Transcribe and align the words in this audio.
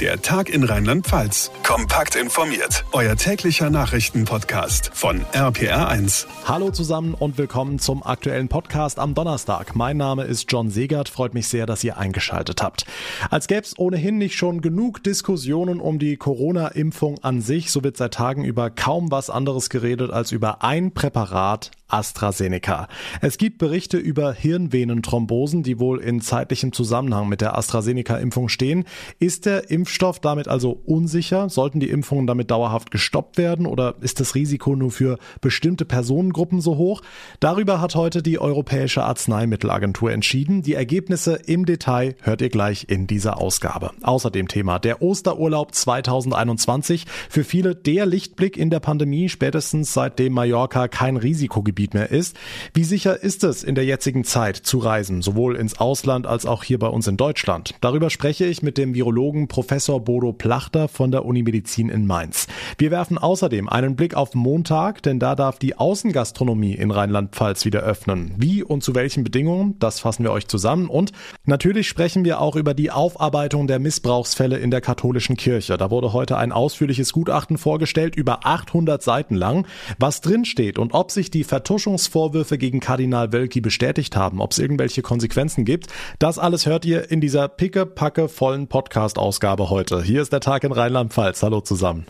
Der 0.00 0.20
Tag 0.20 0.48
in 0.48 0.64
Rheinland-Pfalz. 0.64 1.52
Kompakt 1.62 2.16
informiert. 2.16 2.84
Euer 2.90 3.14
täglicher 3.14 3.70
Nachrichtenpodcast 3.70 4.90
von 4.92 5.20
RPR1. 5.32 6.26
Hallo 6.46 6.70
zusammen 6.70 7.14
und 7.14 7.38
willkommen 7.38 7.78
zum 7.78 8.02
aktuellen 8.02 8.48
Podcast 8.48 8.98
am 8.98 9.14
Donnerstag. 9.14 9.76
Mein 9.76 9.96
Name 9.96 10.24
ist 10.24 10.50
John 10.50 10.68
Segert. 10.68 11.08
Freut 11.08 11.32
mich 11.32 11.46
sehr, 11.46 11.66
dass 11.66 11.84
ihr 11.84 11.96
eingeschaltet 11.96 12.60
habt. 12.60 12.86
Als 13.30 13.46
gäbe 13.46 13.60
es 13.60 13.78
ohnehin 13.78 14.18
nicht 14.18 14.34
schon 14.34 14.62
genug 14.62 15.04
Diskussionen 15.04 15.78
um 15.78 16.00
die 16.00 16.16
Corona-Impfung 16.16 17.22
an 17.22 17.40
sich, 17.40 17.70
so 17.70 17.84
wird 17.84 17.96
seit 17.96 18.14
Tagen 18.14 18.44
über 18.44 18.70
kaum 18.70 19.12
was 19.12 19.30
anderes 19.30 19.70
geredet 19.70 20.10
als 20.10 20.32
über 20.32 20.64
ein 20.64 20.92
Präparat, 20.92 21.70
AstraZeneca. 21.94 22.88
Es 23.20 23.38
gibt 23.38 23.58
Berichte 23.58 23.98
über 23.98 24.32
Hirnvenenthrombosen, 24.32 25.62
die 25.62 25.78
wohl 25.78 26.00
in 26.00 26.20
zeitlichem 26.20 26.72
Zusammenhang 26.72 27.28
mit 27.28 27.40
der 27.40 27.56
AstraZeneca-Impfung 27.56 28.48
stehen. 28.48 28.84
Ist 29.18 29.46
der 29.46 29.70
Impfstoff 29.84 30.18
damit 30.18 30.48
also 30.48 30.80
unsicher? 30.86 31.50
Sollten 31.50 31.78
die 31.78 31.90
Impfungen 31.90 32.26
damit 32.26 32.50
dauerhaft 32.50 32.90
gestoppt 32.90 33.36
werden 33.36 33.66
oder 33.66 33.96
ist 34.00 34.18
das 34.18 34.34
Risiko 34.34 34.74
nur 34.74 34.90
für 34.90 35.18
bestimmte 35.42 35.84
Personengruppen 35.84 36.62
so 36.62 36.78
hoch? 36.78 37.02
Darüber 37.38 37.82
hat 37.82 37.94
heute 37.94 38.22
die 38.22 38.38
Europäische 38.38 39.04
Arzneimittelagentur 39.04 40.10
entschieden. 40.10 40.62
Die 40.62 40.72
Ergebnisse 40.72 41.34
im 41.34 41.66
Detail 41.66 42.16
hört 42.22 42.40
ihr 42.40 42.48
gleich 42.48 42.86
in 42.88 43.06
dieser 43.06 43.38
Ausgabe. 43.38 43.90
Außerdem 44.02 44.48
Thema 44.48 44.78
der 44.78 45.02
Osterurlaub 45.02 45.74
2021. 45.74 47.04
Für 47.28 47.44
viele 47.44 47.74
der 47.74 48.06
Lichtblick 48.06 48.56
in 48.56 48.70
der 48.70 48.80
Pandemie, 48.80 49.28
spätestens 49.28 49.92
seitdem 49.92 50.32
Mallorca 50.32 50.88
kein 50.88 51.18
Risikogebiet 51.18 51.74
Gebiet 51.74 51.94
mehr 51.94 52.10
ist. 52.10 52.36
Wie 52.72 52.84
sicher 52.84 53.20
ist 53.20 53.42
es 53.42 53.64
in 53.64 53.74
der 53.74 53.84
jetzigen 53.84 54.22
Zeit 54.22 54.56
zu 54.56 54.78
reisen, 54.78 55.22
sowohl 55.22 55.56
ins 55.56 55.78
Ausland 55.78 56.24
als 56.24 56.46
auch 56.46 56.62
hier 56.62 56.78
bei 56.78 56.86
uns 56.86 57.08
in 57.08 57.16
Deutschland? 57.16 57.74
Darüber 57.80 58.10
spreche 58.10 58.46
ich 58.46 58.62
mit 58.62 58.78
dem 58.78 58.94
Virologen 58.94 59.48
Professor 59.48 59.73
Bodo 60.00 60.32
Plachter 60.32 60.88
von 60.88 61.10
der 61.10 61.24
Unimedizin 61.24 61.88
in 61.88 62.06
Mainz. 62.06 62.46
Wir 62.78 62.90
werfen 62.90 63.18
außerdem 63.18 63.68
einen 63.68 63.96
Blick 63.96 64.14
auf 64.14 64.34
Montag, 64.34 65.02
denn 65.02 65.18
da 65.18 65.34
darf 65.34 65.58
die 65.58 65.76
Außengastronomie 65.76 66.74
in 66.74 66.90
Rheinland-Pfalz 66.90 67.64
wieder 67.64 67.80
öffnen. 67.80 68.34
Wie 68.36 68.62
und 68.62 68.82
zu 68.82 68.94
welchen 68.94 69.24
Bedingungen, 69.24 69.78
das 69.78 70.00
fassen 70.00 70.24
wir 70.24 70.32
euch 70.32 70.48
zusammen 70.48 70.88
und 70.88 71.12
natürlich 71.44 71.88
sprechen 71.88 72.24
wir 72.24 72.40
auch 72.40 72.56
über 72.56 72.74
die 72.74 72.90
Aufarbeitung 72.90 73.66
der 73.66 73.78
Missbrauchsfälle 73.78 74.58
in 74.58 74.70
der 74.70 74.80
katholischen 74.80 75.36
Kirche. 75.36 75.76
Da 75.76 75.90
wurde 75.90 76.12
heute 76.12 76.36
ein 76.36 76.52
ausführliches 76.52 77.12
Gutachten 77.12 77.58
vorgestellt, 77.58 78.16
über 78.16 78.46
800 78.46 79.02
Seiten 79.02 79.34
lang. 79.34 79.66
Was 79.98 80.20
drinsteht 80.20 80.78
und 80.78 80.92
ob 80.94 81.10
sich 81.10 81.30
die 81.30 81.44
Vertuschung 81.44 81.74
Vertuschungsvorwürfe 81.74 82.58
gegen 82.58 82.80
Kardinal 82.80 83.32
Wölki 83.32 83.60
bestätigt 83.60 84.16
haben, 84.16 84.40
ob 84.40 84.52
es 84.52 84.58
irgendwelche 84.58 85.02
Konsequenzen 85.02 85.64
gibt. 85.64 85.88
Das 86.18 86.38
alles 86.38 86.66
hört 86.66 86.84
ihr 86.84 87.10
in 87.10 87.20
dieser 87.20 87.48
picke-packe 87.48 88.28
vollen 88.28 88.68
Podcast-Ausgabe 88.68 89.63
heute. 89.70 90.02
Hier 90.02 90.22
ist 90.22 90.32
der 90.32 90.40
Tag 90.40 90.64
in 90.64 90.72
Rheinland-Pfalz. 90.72 91.42
Hallo 91.42 91.60
zusammen. 91.60 92.06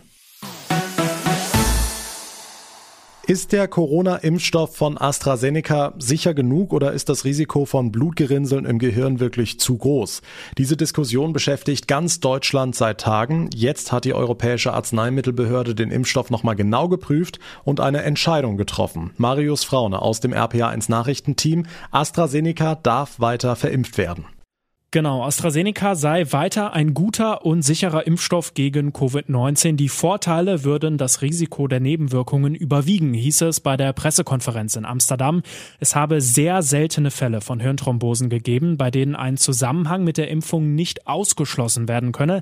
Ist 3.27 3.53
der 3.53 3.67
Corona-Impfstoff 3.67 4.75
von 4.75 4.99
AstraZeneca 4.99 5.95
sicher 5.97 6.35
genug 6.35 6.71
oder 6.73 6.93
ist 6.93 7.09
das 7.09 7.25
Risiko 7.25 7.65
von 7.65 7.91
Blutgerinnseln 7.91 8.65
im 8.65 8.77
Gehirn 8.77 9.19
wirklich 9.19 9.59
zu 9.59 9.79
groß? 9.79 10.21
Diese 10.59 10.77
Diskussion 10.77 11.33
beschäftigt 11.33 11.87
ganz 11.87 12.19
Deutschland 12.19 12.75
seit 12.75 13.01
Tagen. 13.01 13.49
Jetzt 13.51 13.91
hat 13.91 14.05
die 14.05 14.13
Europäische 14.13 14.73
Arzneimittelbehörde 14.73 15.73
den 15.73 15.89
Impfstoff 15.89 16.29
nochmal 16.29 16.55
genau 16.55 16.87
geprüft 16.87 17.39
und 17.63 17.79
eine 17.79 18.03
Entscheidung 18.03 18.57
getroffen. 18.57 19.11
Marius 19.17 19.63
Fraune 19.63 20.03
aus 20.03 20.19
dem 20.19 20.31
RPA1 20.31 20.91
Nachrichtenteam. 20.91 21.65
AstraZeneca 21.89 22.75
darf 22.75 23.19
weiter 23.19 23.55
verimpft 23.55 23.97
werden. 23.97 24.25
Genau, 24.95 25.25
AstraZeneca 25.25 25.93
sei 25.95 26.25
weiter 26.31 26.71
ein 26.71 26.93
guter 26.93 27.45
und 27.45 27.63
sicherer 27.63 28.07
Impfstoff 28.07 28.53
gegen 28.53 28.93
Covid-19. 28.93 29.75
Die 29.75 29.89
Vorteile 29.89 30.63
würden 30.63 30.97
das 30.97 31.21
Risiko 31.21 31.67
der 31.67 31.81
Nebenwirkungen 31.81 32.55
überwiegen, 32.55 33.13
hieß 33.13 33.41
es 33.41 33.59
bei 33.59 33.75
der 33.75 33.91
Pressekonferenz 33.91 34.77
in 34.77 34.85
Amsterdam. 34.85 35.41
Es 35.81 35.97
habe 35.97 36.21
sehr 36.21 36.61
seltene 36.61 37.11
Fälle 37.11 37.41
von 37.41 37.59
Hirnthrombosen 37.59 38.29
gegeben, 38.29 38.77
bei 38.77 38.89
denen 38.89 39.17
ein 39.17 39.35
Zusammenhang 39.35 40.05
mit 40.05 40.15
der 40.15 40.29
Impfung 40.29 40.75
nicht 40.75 41.07
ausgeschlossen 41.07 41.89
werden 41.89 42.13
könne. 42.13 42.41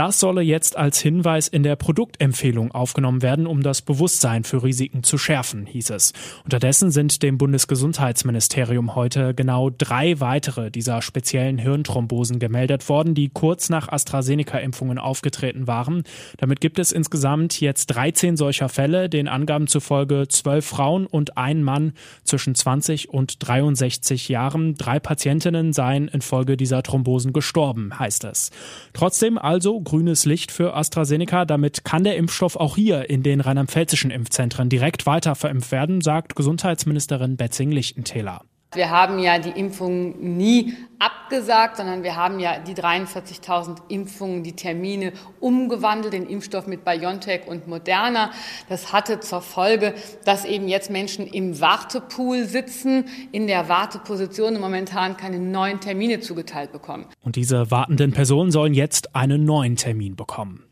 Das 0.00 0.18
solle 0.18 0.40
jetzt 0.40 0.78
als 0.78 0.98
Hinweis 0.98 1.46
in 1.46 1.62
der 1.62 1.76
Produktempfehlung 1.76 2.72
aufgenommen 2.72 3.20
werden, 3.20 3.46
um 3.46 3.62
das 3.62 3.82
Bewusstsein 3.82 4.44
für 4.44 4.62
Risiken 4.62 5.02
zu 5.02 5.18
schärfen, 5.18 5.66
hieß 5.66 5.90
es. 5.90 6.14
Unterdessen 6.42 6.90
sind 6.90 7.22
dem 7.22 7.36
Bundesgesundheitsministerium 7.36 8.94
heute 8.94 9.34
genau 9.34 9.68
drei 9.68 10.18
weitere 10.18 10.70
dieser 10.70 11.02
speziellen 11.02 11.58
Hirnthrombosen 11.58 12.38
gemeldet 12.38 12.88
worden, 12.88 13.12
die 13.14 13.28
kurz 13.28 13.68
nach 13.68 13.88
AstraZeneca-Impfungen 13.88 14.98
aufgetreten 14.98 15.66
waren. 15.66 16.04
Damit 16.38 16.62
gibt 16.62 16.78
es 16.78 16.92
insgesamt 16.92 17.60
jetzt 17.60 17.88
13 17.88 18.38
solcher 18.38 18.70
Fälle, 18.70 19.10
den 19.10 19.28
Angaben 19.28 19.66
zufolge 19.66 20.28
zwölf 20.28 20.64
Frauen 20.64 21.04
und 21.04 21.36
ein 21.36 21.62
Mann 21.62 21.92
zwischen 22.24 22.54
20 22.54 23.10
und 23.10 23.46
63 23.46 24.30
Jahren. 24.30 24.76
Drei 24.76 24.98
Patientinnen 24.98 25.74
seien 25.74 26.08
infolge 26.08 26.56
dieser 26.56 26.82
Thrombosen 26.82 27.34
gestorben, 27.34 27.98
heißt 27.98 28.24
es. 28.24 28.50
Trotzdem 28.94 29.36
also 29.36 29.82
grünes 29.90 30.24
Licht 30.24 30.52
für 30.52 30.76
AstraZeneca. 30.76 31.44
Damit 31.44 31.84
kann 31.84 32.04
der 32.04 32.16
Impfstoff 32.16 32.54
auch 32.54 32.76
hier 32.76 33.10
in 33.10 33.24
den 33.24 33.40
rheinland-pfälzischen 33.40 34.12
Impfzentren 34.12 34.68
direkt 34.68 35.04
weiter 35.04 35.34
verimpft 35.34 35.72
werden, 35.72 36.00
sagt 36.00 36.36
Gesundheitsministerin 36.36 37.36
Betzing-Lichtentäler. 37.36 38.42
Wir 38.72 38.88
haben 38.90 39.18
ja 39.18 39.40
die 39.40 39.50
Impfungen 39.50 40.36
nie 40.36 40.74
abgesagt, 41.00 41.78
sondern 41.78 42.04
wir 42.04 42.14
haben 42.14 42.38
ja 42.38 42.60
die 42.60 42.74
43.000 42.74 43.78
Impfungen, 43.88 44.44
die 44.44 44.54
Termine 44.54 45.12
umgewandelt, 45.40 46.12
den 46.12 46.24
Impfstoff 46.24 46.68
mit 46.68 46.84
BioNTech 46.84 47.48
und 47.48 47.66
Moderna. 47.66 48.30
Das 48.68 48.92
hatte 48.92 49.18
zur 49.18 49.40
Folge, 49.40 49.94
dass 50.24 50.44
eben 50.44 50.68
jetzt 50.68 50.88
Menschen 50.88 51.26
im 51.26 51.60
Wartepool 51.60 52.44
sitzen, 52.44 53.06
in 53.32 53.48
der 53.48 53.68
Warteposition 53.68 54.54
und 54.54 54.60
momentan 54.60 55.16
keine 55.16 55.40
neuen 55.40 55.80
Termine 55.80 56.20
zugeteilt 56.20 56.70
bekommen. 56.70 57.06
Und 57.22 57.34
diese 57.34 57.72
wartenden 57.72 58.12
Personen 58.12 58.52
sollen 58.52 58.74
jetzt 58.74 59.16
einen 59.16 59.44
neuen 59.44 59.74
Termin 59.74 60.14
bekommen. 60.14 60.69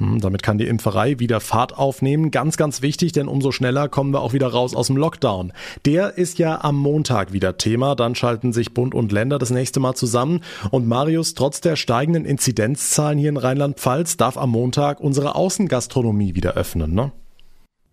Hm, 0.00 0.18
damit 0.20 0.42
kann 0.42 0.56
die 0.56 0.66
Impferei 0.66 1.18
wieder 1.18 1.40
Fahrt 1.40 1.76
aufnehmen. 1.76 2.30
Ganz, 2.30 2.56
ganz 2.56 2.80
wichtig, 2.80 3.12
denn 3.12 3.28
umso 3.28 3.52
schneller 3.52 3.88
kommen 3.88 4.12
wir 4.12 4.22
auch 4.22 4.32
wieder 4.32 4.48
raus 4.48 4.74
aus 4.74 4.86
dem 4.86 4.96
Lockdown. 4.96 5.52
Der 5.84 6.16
ist 6.16 6.38
ja 6.38 6.64
am 6.64 6.76
Montag 6.76 7.34
wieder 7.34 7.58
Thema. 7.58 7.94
Dann 7.94 8.14
schalten 8.14 8.54
sich 8.54 8.72
Bund 8.72 8.94
und 8.94 9.12
Länder 9.12 9.38
das 9.38 9.50
nächste 9.50 9.78
Mal 9.78 9.94
zusammen. 9.94 10.40
Und 10.70 10.88
Marius, 10.88 11.34
trotz 11.34 11.60
der 11.60 11.76
steigenden 11.76 12.24
Inzidenzzahlen 12.24 13.18
hier 13.18 13.28
in 13.28 13.36
Rheinland-Pfalz 13.36 14.16
darf 14.16 14.38
am 14.38 14.50
Montag 14.50 15.00
unsere 15.00 15.34
Außengastronomie 15.34 16.34
wieder 16.34 16.54
öffnen, 16.54 16.94
ne? 16.94 17.12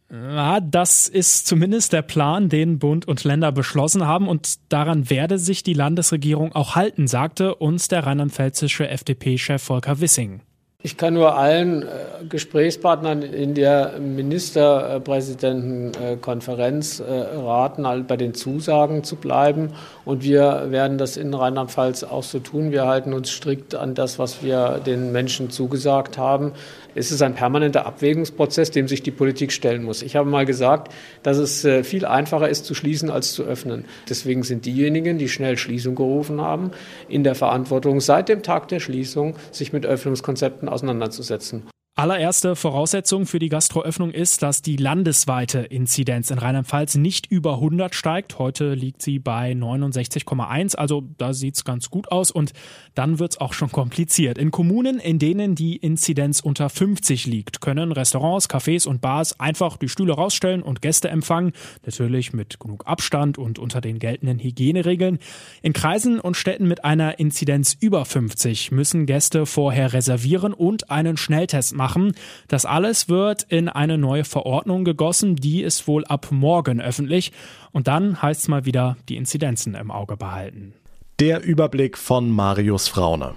Ja, 0.09 0.62
das 0.62 1.09
ist 1.09 1.47
zumindest 1.47 1.91
der 1.91 2.01
Plan, 2.01 2.47
den 2.47 2.79
Bund 2.79 3.06
und 3.09 3.25
Länder 3.25 3.51
beschlossen 3.51 4.07
haben 4.07 4.29
und 4.29 4.72
daran 4.72 5.09
werde 5.09 5.38
sich 5.38 5.63
die 5.63 5.73
Landesregierung 5.73 6.53
auch 6.56 6.75
halten, 6.75 7.07
sagte 7.07 7.56
uns 7.56 7.90
der 7.90 8.06
rheinland-pfälzische 8.06 8.88
FDP-Chef 8.88 9.62
Volker 9.62 10.00
Wissing. 10.00 10.44
Ich 10.83 10.95
kann 10.95 11.15
nur 11.15 11.35
allen 11.35 11.81
äh, 11.81 11.85
Gesprächspartnern 12.29 13.23
in 13.23 13.55
der 13.55 13.93
Ministerpräsidentenkonferenz 13.99 16.99
äh, 16.99 17.03
raten, 17.03 18.05
bei 18.05 18.15
den 18.15 18.35
Zusagen 18.35 19.03
zu 19.03 19.16
bleiben. 19.16 19.73
Und 20.05 20.21
wir 20.21 20.67
werden 20.69 20.99
das 20.99 21.17
in 21.17 21.33
Rheinland-Pfalz 21.33 22.03
auch 22.03 22.21
so 22.21 22.37
tun. 22.37 22.71
Wir 22.71 22.85
halten 22.85 23.13
uns 23.13 23.31
strikt 23.31 23.73
an 23.73 23.95
das, 23.95 24.19
was 24.19 24.43
wir 24.43 24.79
den 24.85 25.11
Menschen 25.11 25.49
zugesagt 25.49 26.19
haben. 26.19 26.53
Es 26.93 27.11
ist 27.11 27.21
ein 27.21 27.35
permanenter 27.35 27.85
Abwägungsprozess, 27.85 28.71
dem 28.71 28.87
sich 28.87 29.03
die 29.03 29.11
Politik 29.11 29.51
stellen 29.51 29.83
muss. 29.83 30.01
Ich 30.01 30.16
habe 30.16 30.29
mal 30.29 30.45
gesagt, 30.45 30.93
dass 31.21 31.37
es 31.37 31.66
äh, 31.66 31.83
viel 31.83 32.05
einfacher 32.05 32.49
ist 32.49 32.66
zu 32.66 32.73
schließen 32.73 33.11
als 33.11 33.33
zu 33.33 33.43
öffnen. 33.43 33.85
Deswegen 34.09 34.43
sind 34.43 34.66
diejenigen, 34.66 35.19
die 35.19 35.29
schnell 35.29 35.57
Schließung 35.57 35.95
gerufen 35.95 36.41
haben, 36.41 36.71
in 37.07 37.23
der 37.23 37.35
Verantwortung, 37.35 37.99
seit 37.99 38.29
dem 38.29 38.41
Tag 38.41 38.67
der 38.67 38.79
Schließung 38.79 39.35
sich 39.51 39.73
mit 39.73 39.85
Öffnungskonzepten 39.85 40.66
auseinanderzusetzen. 40.67 41.64
Allererste 41.99 42.55
Voraussetzung 42.55 43.26
für 43.26 43.40
die 43.40 43.49
Gastroöffnung 43.49 44.11
ist, 44.11 44.44
dass 44.44 44.61
die 44.61 44.76
landesweite 44.76 45.61
Inzidenz 45.61 46.29
in 46.29 46.38
Rheinland-Pfalz 46.38 46.94
nicht 46.94 47.26
über 47.32 47.55
100 47.55 47.96
steigt. 47.96 48.38
Heute 48.38 48.76
liegt 48.76 49.02
sie 49.02 49.17
bei 49.17 49.53
69,1, 49.53 50.76
also 50.76 51.05
da 51.17 51.34
sieht's 51.34 51.66
ganz 51.66 51.90
gut 51.90 52.11
aus 52.11 52.29
und 52.29 52.53
dann 52.94 53.17
wird's 53.17 53.41
auch 53.41 53.53
schon 53.53 53.72
kompliziert. 53.72 54.38
In 54.38 54.52
Kommunen, 54.52 54.99
in 54.99 55.17
denen 55.17 55.55
die 55.55 55.76
Inzidenz 55.76 56.40
unter 56.40 56.70
50 56.70 57.26
liegt, 57.26 57.61
können 57.61 57.91
Restaurants, 57.91 58.47
Cafés 58.47 58.88
und 58.88 59.02
Bars 59.02 59.40
einfach 59.40 59.78
die 59.78 59.90
Stühle 59.90 60.14
rausstellen 60.14 60.61
und 60.61 60.84
Gäste 60.84 61.09
empfangen, 61.09 61.52
natürlich 61.84 62.32
mit 62.32 62.59
genug 62.59 62.85
Abstand 62.85 63.40
und 63.40 63.58
unter 63.58 63.82
den 63.82 63.97
geltenden 63.97 64.38
Hygieneregeln. 64.38 65.17
In 65.64 65.73
Kreisen 65.73 66.20
und 66.20 66.38
Städten 66.38 66.67
mit 66.67 66.85
einer 66.85 67.17
Inzidenz 67.17 67.76
über 67.79 68.05
50 68.05 68.72
müssen 68.72 69.08
Gäste 69.08 69.47
vorher 69.47 69.93
reservieren 69.93 70.53
und 70.53 70.91
einen 70.91 71.17
Schnelltest 71.17 71.73
machen 71.73 71.86
machen. 71.87 72.13
Das 72.49 72.66
alles 72.66 73.07
wird 73.07 73.43
in 73.43 73.69
eine 73.69 73.97
neue 73.97 74.25
Verordnung 74.25 74.84
gegossen, 74.84 75.37
die 75.37 75.61
ist 75.61 75.87
wohl 75.87 76.03
ab 76.05 76.28
morgen 76.31 76.81
öffentlich. 76.81 77.31
Und 77.72 77.87
dann 77.87 78.22
heißt 78.22 78.41
es 78.41 78.47
mal 78.49 78.66
wieder, 78.66 78.97
die 79.07 79.16
Inzidenzen 79.16 79.73
im 79.75 79.89
Auge 79.89 80.17
behalten. 80.17 80.73
Der 81.19 81.43
Überblick 81.43 81.97
von 81.97 82.29
Marius 82.29 82.89
Fraune. 82.89 83.35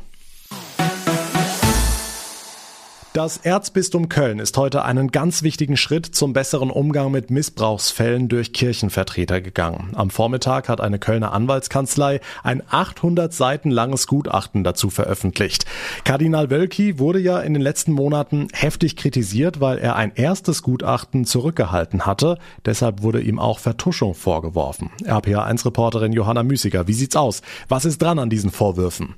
Das 3.13 3.39
Erzbistum 3.39 4.09
Köln 4.09 4.39
ist 4.39 4.57
heute 4.57 4.85
einen 4.85 5.11
ganz 5.11 5.43
wichtigen 5.43 5.77
Schritt 5.77 6.07
zum 6.07 6.33
besseren 6.33 6.71
Umgang 6.71 7.11
mit 7.11 7.29
Missbrauchsfällen 7.29 8.29
durch 8.29 8.53
Kirchenvertreter 8.53 9.41
gegangen. 9.41 9.91
Am 9.97 10.11
Vormittag 10.11 10.69
hat 10.69 10.81
eine 10.81 11.01
Kölner 11.01 11.33
Anwaltskanzlei 11.33 12.21
ein 12.45 12.63
800 12.71 13.35
Seiten 13.35 13.73
langes 13.73 14.07
Gutachten 14.07 14.63
dazu 14.63 14.91
veröffentlicht. 14.91 15.65
Kardinal 16.05 16.51
Wölki 16.51 17.01
wurde 17.01 17.19
ja 17.19 17.41
in 17.41 17.53
den 17.53 17.63
letzten 17.63 17.91
Monaten 17.91 18.47
heftig 18.53 18.95
kritisiert, 18.95 19.61
weil 19.61 19.79
er 19.79 19.97
ein 19.97 20.13
erstes 20.15 20.63
Gutachten 20.63 21.25
zurückgehalten 21.25 22.07
hatte. 22.07 22.39
Deshalb 22.65 23.03
wurde 23.03 23.21
ihm 23.21 23.41
auch 23.41 23.59
Vertuschung 23.59 24.15
vorgeworfen. 24.15 24.91
RPA1-Reporterin 25.03 26.13
Johanna 26.13 26.45
Müßiger, 26.45 26.87
wie 26.87 26.93
sieht's 26.93 27.17
aus? 27.17 27.43
Was 27.69 27.85
ist 27.85 28.01
dran 28.01 28.21
an 28.21 28.31
diesen 28.31 28.53
Vorwürfen? 28.53 29.17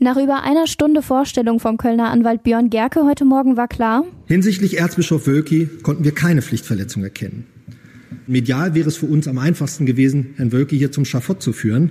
Nach 0.00 0.16
über 0.16 0.44
einer 0.44 0.68
Stunde 0.68 1.02
Vorstellung 1.02 1.58
vom 1.58 1.76
Kölner 1.76 2.10
Anwalt 2.10 2.44
Björn 2.44 2.70
Gerke 2.70 3.04
heute 3.04 3.24
Morgen 3.24 3.56
war 3.56 3.66
klar, 3.66 4.04
hinsichtlich 4.26 4.78
Erzbischof 4.78 5.26
Wölki 5.26 5.68
konnten 5.82 6.04
wir 6.04 6.12
keine 6.12 6.40
Pflichtverletzung 6.40 7.02
erkennen. 7.02 7.48
Medial 8.28 8.76
wäre 8.76 8.86
es 8.86 8.96
für 8.96 9.06
uns 9.06 9.26
am 9.26 9.38
einfachsten 9.38 9.86
gewesen, 9.86 10.34
Herrn 10.36 10.52
Wölki 10.52 10.78
hier 10.78 10.92
zum 10.92 11.04
Schafott 11.04 11.42
zu 11.42 11.52
führen. 11.52 11.90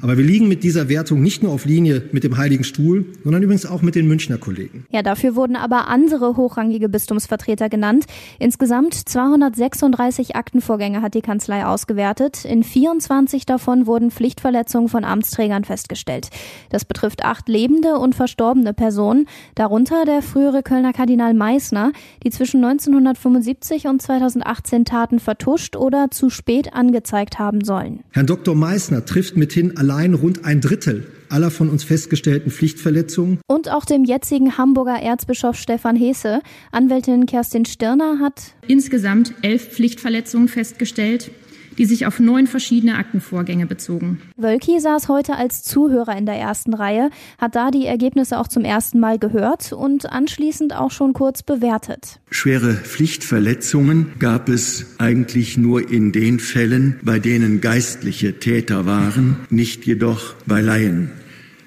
Aber 0.00 0.18
wir 0.18 0.24
liegen 0.24 0.48
mit 0.48 0.64
dieser 0.64 0.88
Wertung 0.88 1.22
nicht 1.22 1.42
nur 1.42 1.52
auf 1.52 1.64
Linie 1.64 2.02
mit 2.12 2.24
dem 2.24 2.36
Heiligen 2.36 2.64
Stuhl, 2.64 3.06
sondern 3.22 3.42
übrigens 3.42 3.66
auch 3.66 3.82
mit 3.82 3.94
den 3.94 4.06
Münchner 4.06 4.38
Kollegen. 4.38 4.86
Ja, 4.90 5.02
dafür 5.02 5.36
wurden 5.36 5.56
aber 5.56 5.88
andere 5.88 6.36
hochrangige 6.36 6.88
Bistumsvertreter 6.88 7.68
genannt. 7.68 8.06
Insgesamt 8.38 8.94
236 8.94 10.36
Aktenvorgänge 10.36 11.02
hat 11.02 11.14
die 11.14 11.20
Kanzlei 11.20 11.64
ausgewertet. 11.64 12.44
In 12.44 12.62
24 12.62 13.46
davon 13.46 13.86
wurden 13.86 14.10
Pflichtverletzungen 14.10 14.88
von 14.88 15.04
Amtsträgern 15.04 15.64
festgestellt. 15.64 16.28
Das 16.70 16.84
betrifft 16.84 17.24
acht 17.24 17.48
lebende 17.48 17.98
und 17.98 18.14
verstorbene 18.14 18.74
Personen, 18.74 19.26
darunter 19.54 20.04
der 20.04 20.22
frühere 20.22 20.62
Kölner 20.62 20.92
Kardinal 20.92 21.34
Meissner, 21.34 21.92
die 22.22 22.30
zwischen 22.30 22.64
1975 22.64 23.86
und 23.86 24.02
2018 24.02 24.84
Taten 24.84 25.18
vertuscht 25.18 25.76
oder 25.76 26.10
zu 26.10 26.30
spät 26.30 26.72
angezeigt 26.74 27.38
haben 27.38 27.64
sollen. 27.64 28.00
Herrn 28.10 28.26
Dr. 28.26 28.54
Meissner 28.54 29.04
trifft 29.04 29.36
mithin 29.36 29.76
allein 29.84 30.14
rund 30.14 30.46
ein 30.46 30.62
Drittel 30.62 31.06
aller 31.28 31.50
von 31.50 31.68
uns 31.68 31.84
festgestellten 31.84 32.50
Pflichtverletzungen. 32.50 33.38
Und 33.46 33.68
auch 33.70 33.84
dem 33.84 34.04
jetzigen 34.04 34.56
Hamburger 34.56 35.02
Erzbischof 35.02 35.56
Stefan 35.56 35.96
Hesse. 35.96 36.40
Anwältin 36.72 37.26
Kerstin 37.26 37.64
Stirner 37.64 38.18
hat 38.20 38.54
insgesamt 38.66 39.34
elf 39.42 39.68
Pflichtverletzungen 39.72 40.48
festgestellt 40.48 41.30
die 41.78 41.84
sich 41.84 42.06
auf 42.06 42.20
neun 42.20 42.46
verschiedene 42.46 42.96
Aktenvorgänge 42.96 43.66
bezogen. 43.66 44.20
Wölki 44.36 44.80
saß 44.80 45.08
heute 45.08 45.36
als 45.36 45.62
Zuhörer 45.62 46.16
in 46.16 46.26
der 46.26 46.36
ersten 46.36 46.74
Reihe, 46.74 47.10
hat 47.38 47.54
da 47.56 47.70
die 47.70 47.86
Ergebnisse 47.86 48.38
auch 48.38 48.48
zum 48.48 48.64
ersten 48.64 49.00
Mal 49.00 49.18
gehört 49.18 49.72
und 49.72 50.10
anschließend 50.10 50.74
auch 50.74 50.90
schon 50.90 51.12
kurz 51.12 51.42
bewertet. 51.42 52.20
Schwere 52.30 52.74
Pflichtverletzungen 52.74 54.12
gab 54.18 54.48
es 54.48 54.94
eigentlich 54.98 55.56
nur 55.56 55.90
in 55.90 56.12
den 56.12 56.40
Fällen, 56.40 56.98
bei 57.02 57.18
denen 57.18 57.60
geistliche 57.60 58.38
Täter 58.38 58.86
waren, 58.86 59.36
nicht 59.50 59.86
jedoch 59.86 60.34
bei 60.46 60.60
Laien. 60.60 61.10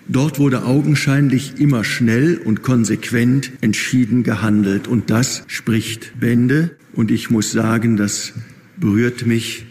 Dort 0.10 0.40
wurde 0.40 0.64
augenscheinlich 0.64 1.60
immer 1.60 1.84
schnell 1.84 2.38
und 2.38 2.64
konsequent 2.64 3.52
entschieden 3.60 4.24
gehandelt 4.24 4.88
und 4.88 5.10
das 5.10 5.44
spricht 5.48 6.18
Bände 6.20 6.72
und 6.94 7.12
ich 7.12 7.30
muss 7.30 7.52
sagen, 7.52 7.98
das 7.98 8.34
berührt 8.78 9.26
mich 9.26 9.67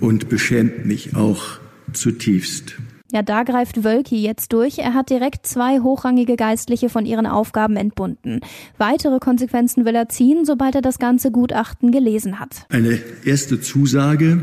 und 0.00 0.28
beschämt 0.28 0.86
mich 0.86 1.16
auch 1.16 1.58
zutiefst. 1.92 2.76
Ja, 3.12 3.22
da 3.22 3.44
greift 3.44 3.84
Wölki 3.84 4.20
jetzt 4.22 4.52
durch. 4.52 4.78
Er 4.78 4.92
hat 4.92 5.08
direkt 5.08 5.46
zwei 5.46 5.78
hochrangige 5.78 6.34
Geistliche 6.34 6.88
von 6.88 7.06
ihren 7.06 7.26
Aufgaben 7.26 7.76
entbunden. 7.76 8.40
Weitere 8.76 9.20
Konsequenzen 9.20 9.84
will 9.84 9.94
er 9.94 10.08
ziehen, 10.08 10.44
sobald 10.44 10.74
er 10.74 10.82
das 10.82 10.98
ganze 10.98 11.30
Gutachten 11.30 11.92
gelesen 11.92 12.40
hat. 12.40 12.66
Eine 12.70 12.98
erste 13.24 13.60
Zusage 13.60 14.42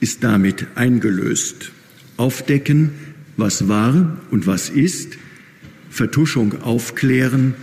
ist 0.00 0.24
damit 0.24 0.66
eingelöst. 0.74 1.70
Aufdecken, 2.16 2.90
was 3.36 3.68
war 3.68 4.18
und 4.32 4.48
was 4.48 4.68
ist, 4.68 5.16
Vertuschung 5.88 6.62
aufklären 6.62 7.54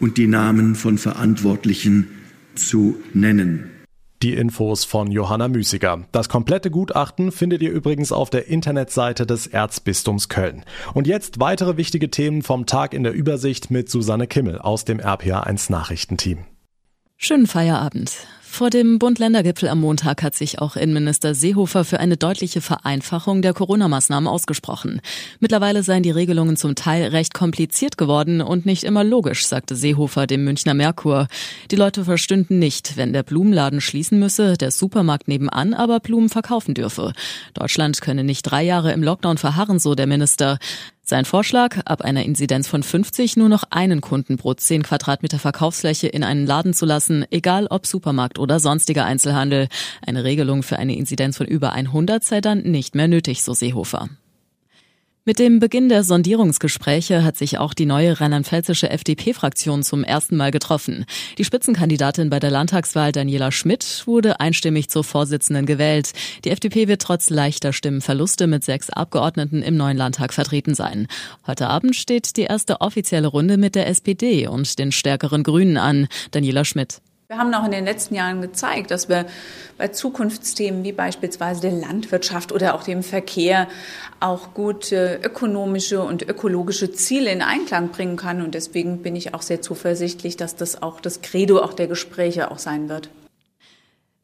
und 0.00 0.16
die 0.16 0.26
Namen 0.26 0.74
von 0.74 0.96
Verantwortlichen 0.96 2.06
zu 2.54 2.96
nennen. 3.12 3.70
Die 4.22 4.34
Infos 4.34 4.84
von 4.84 5.12
Johanna 5.12 5.46
Müßiger. 5.46 6.04
Das 6.10 6.28
komplette 6.28 6.72
Gutachten 6.72 7.30
findet 7.30 7.62
ihr 7.62 7.70
übrigens 7.70 8.10
auf 8.10 8.30
der 8.30 8.48
Internetseite 8.48 9.26
des 9.26 9.46
Erzbistums 9.46 10.28
Köln. 10.28 10.64
Und 10.92 11.06
jetzt 11.06 11.38
weitere 11.38 11.76
wichtige 11.76 12.10
Themen 12.10 12.42
vom 12.42 12.66
Tag 12.66 12.94
in 12.94 13.04
der 13.04 13.12
Übersicht 13.12 13.70
mit 13.70 13.88
Susanne 13.88 14.26
Kimmel 14.26 14.58
aus 14.58 14.84
dem 14.84 14.98
RPA1 14.98 15.70
Nachrichtenteam. 15.70 16.38
Schönen 17.16 17.46
Feierabend. 17.46 18.26
Vor 18.50 18.70
dem 18.70 18.98
Bund-Länder-Gipfel 18.98 19.68
am 19.68 19.80
Montag 19.80 20.24
hat 20.24 20.34
sich 20.34 20.58
auch 20.58 20.74
Innenminister 20.74 21.34
Seehofer 21.34 21.84
für 21.84 22.00
eine 22.00 22.16
deutliche 22.16 22.60
Vereinfachung 22.60 23.40
der 23.40 23.52
Corona-Maßnahmen 23.52 24.26
ausgesprochen. 24.26 25.00
Mittlerweile 25.38 25.84
seien 25.84 26.02
die 26.02 26.10
Regelungen 26.10 26.56
zum 26.56 26.74
Teil 26.74 27.04
recht 27.10 27.34
kompliziert 27.34 27.98
geworden 27.98 28.40
und 28.40 28.66
nicht 28.66 28.82
immer 28.82 29.04
logisch, 29.04 29.46
sagte 29.46 29.76
Seehofer 29.76 30.26
dem 30.26 30.42
Münchner 30.42 30.74
Merkur. 30.74 31.28
Die 31.70 31.76
Leute 31.76 32.04
verstünden 32.04 32.58
nicht, 32.58 32.96
wenn 32.96 33.12
der 33.12 33.22
Blumenladen 33.22 33.80
schließen 33.80 34.18
müsse, 34.18 34.56
der 34.56 34.72
Supermarkt 34.72 35.28
nebenan 35.28 35.72
aber 35.72 36.00
Blumen 36.00 36.28
verkaufen 36.28 36.74
dürfe. 36.74 37.12
Deutschland 37.54 38.00
könne 38.00 38.24
nicht 38.24 38.42
drei 38.42 38.64
Jahre 38.64 38.92
im 38.92 39.04
Lockdown 39.04 39.38
verharren, 39.38 39.78
so 39.78 39.94
der 39.94 40.08
Minister. 40.08 40.58
Sein 41.08 41.24
Vorschlag, 41.24 41.78
ab 41.86 42.02
einer 42.02 42.24
Inzidenz 42.24 42.68
von 42.68 42.82
50 42.82 43.38
nur 43.38 43.48
noch 43.48 43.64
einen 43.70 44.02
Kunden 44.02 44.36
pro 44.36 44.52
10 44.52 44.82
Quadratmeter 44.82 45.38
Verkaufsfläche 45.38 46.06
in 46.06 46.22
einen 46.22 46.46
Laden 46.46 46.74
zu 46.74 46.84
lassen, 46.84 47.24
egal 47.30 47.66
ob 47.70 47.86
Supermarkt 47.86 48.38
oder 48.38 48.60
sonstiger 48.60 49.06
Einzelhandel. 49.06 49.68
Eine 50.06 50.24
Regelung 50.24 50.62
für 50.62 50.78
eine 50.78 50.98
Inzidenz 50.98 51.38
von 51.38 51.46
über 51.46 51.72
100 51.72 52.22
sei 52.22 52.42
dann 52.42 52.60
nicht 52.60 52.94
mehr 52.94 53.08
nötig, 53.08 53.42
so 53.42 53.54
Seehofer. 53.54 54.10
Mit 55.28 55.38
dem 55.38 55.58
Beginn 55.58 55.90
der 55.90 56.04
Sondierungsgespräche 56.04 57.22
hat 57.22 57.36
sich 57.36 57.58
auch 57.58 57.74
die 57.74 57.84
neue 57.84 58.18
rheinland-pfälzische 58.18 58.88
FDP-Fraktion 58.88 59.82
zum 59.82 60.02
ersten 60.02 60.38
Mal 60.38 60.50
getroffen. 60.50 61.04
Die 61.36 61.44
Spitzenkandidatin 61.44 62.30
bei 62.30 62.40
der 62.40 62.50
Landtagswahl 62.50 63.12
Daniela 63.12 63.52
Schmidt 63.52 64.04
wurde 64.06 64.40
einstimmig 64.40 64.88
zur 64.88 65.04
Vorsitzenden 65.04 65.66
gewählt. 65.66 66.14
Die 66.46 66.50
FDP 66.50 66.88
wird 66.88 67.02
trotz 67.02 67.28
leichter 67.28 67.74
Stimmenverluste 67.74 68.46
mit 68.46 68.64
sechs 68.64 68.88
Abgeordneten 68.88 69.60
im 69.60 69.76
neuen 69.76 69.98
Landtag 69.98 70.32
vertreten 70.32 70.74
sein. 70.74 71.08
Heute 71.46 71.68
Abend 71.68 71.94
steht 71.94 72.38
die 72.38 72.44
erste 72.44 72.80
offizielle 72.80 73.28
Runde 73.28 73.58
mit 73.58 73.74
der 73.74 73.86
SPD 73.86 74.46
und 74.46 74.78
den 74.78 74.92
stärkeren 74.92 75.42
Grünen 75.42 75.76
an. 75.76 76.08
Daniela 76.30 76.64
Schmidt. 76.64 77.02
Wir 77.30 77.36
haben 77.36 77.52
auch 77.52 77.66
in 77.66 77.72
den 77.72 77.84
letzten 77.84 78.14
Jahren 78.14 78.40
gezeigt, 78.40 78.90
dass 78.90 79.10
wir 79.10 79.26
bei 79.76 79.88
Zukunftsthemen 79.88 80.82
wie 80.82 80.92
beispielsweise 80.92 81.60
der 81.60 81.72
Landwirtschaft 81.72 82.52
oder 82.52 82.74
auch 82.74 82.84
dem 82.84 83.02
Verkehr 83.02 83.68
auch 84.18 84.54
gute 84.54 85.20
ökonomische 85.22 86.00
und 86.00 86.26
ökologische 86.26 86.90
Ziele 86.90 87.30
in 87.30 87.42
Einklang 87.42 87.90
bringen 87.90 88.16
kann. 88.16 88.40
Und 88.40 88.54
deswegen 88.54 89.02
bin 89.02 89.14
ich 89.14 89.34
auch 89.34 89.42
sehr 89.42 89.60
zuversichtlich, 89.60 90.38
dass 90.38 90.56
das 90.56 90.80
auch 90.80 91.02
das 91.02 91.20
Credo 91.20 91.58
auch 91.58 91.74
der 91.74 91.86
Gespräche 91.86 92.50
auch 92.50 92.58
sein 92.58 92.88
wird. 92.88 93.10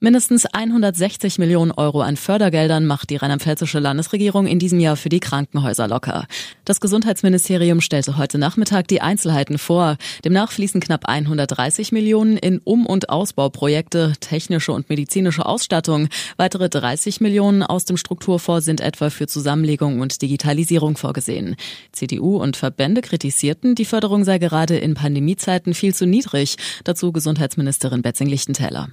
Mindestens 0.04 0.44
160 0.44 1.38
Millionen 1.38 1.70
Euro 1.70 2.02
an 2.02 2.18
Fördergeldern 2.18 2.84
macht 2.84 3.08
die 3.08 3.16
rheinland-pfälzische 3.16 3.78
Landesregierung 3.78 4.46
in 4.46 4.58
diesem 4.58 4.78
Jahr 4.78 4.96
für 4.96 5.08
die 5.08 5.18
Krankenhäuser 5.18 5.88
locker. 5.88 6.26
Das 6.66 6.82
Gesundheitsministerium 6.82 7.80
stellte 7.80 8.18
heute 8.18 8.37
Nachmittag 8.37 8.87
die 8.88 9.00
Einzelheiten 9.00 9.56
vor. 9.56 9.96
Demnach 10.23 10.52
fließen 10.52 10.82
knapp 10.82 11.08
130 11.08 11.90
Millionen 11.92 12.37
in 12.37 12.61
Um- 12.64 12.84
und 12.84 13.08
Ausbauprojekte, 13.08 14.12
technische 14.20 14.73
und 14.73 14.90
medizinische 14.90 15.46
Ausstattung. 15.46 16.08
Weitere 16.37 16.68
30 16.68 17.23
Millionen 17.23 17.62
aus 17.62 17.87
dem 17.87 17.96
Strukturfonds 17.96 18.66
sind 18.66 18.82
etwa 18.82 19.08
für 19.08 19.26
Zusammenlegung 19.26 20.00
und 20.00 20.20
Digitalisierung 20.20 20.99
vorgesehen. 20.99 21.56
CDU 21.92 22.37
und 22.37 22.58
Verbände 22.58 23.00
kritisierten, 23.00 23.75
die 23.75 23.87
Förderung 23.87 24.25
sei 24.25 24.37
gerade 24.37 24.76
in 24.76 24.92
Pandemiezeiten 24.92 25.73
viel 25.73 25.94
zu 25.94 26.04
niedrig. 26.04 26.56
Dazu 26.84 27.11
Gesundheitsministerin 27.11 28.02
Betzing-Lichtentäler. 28.02 28.90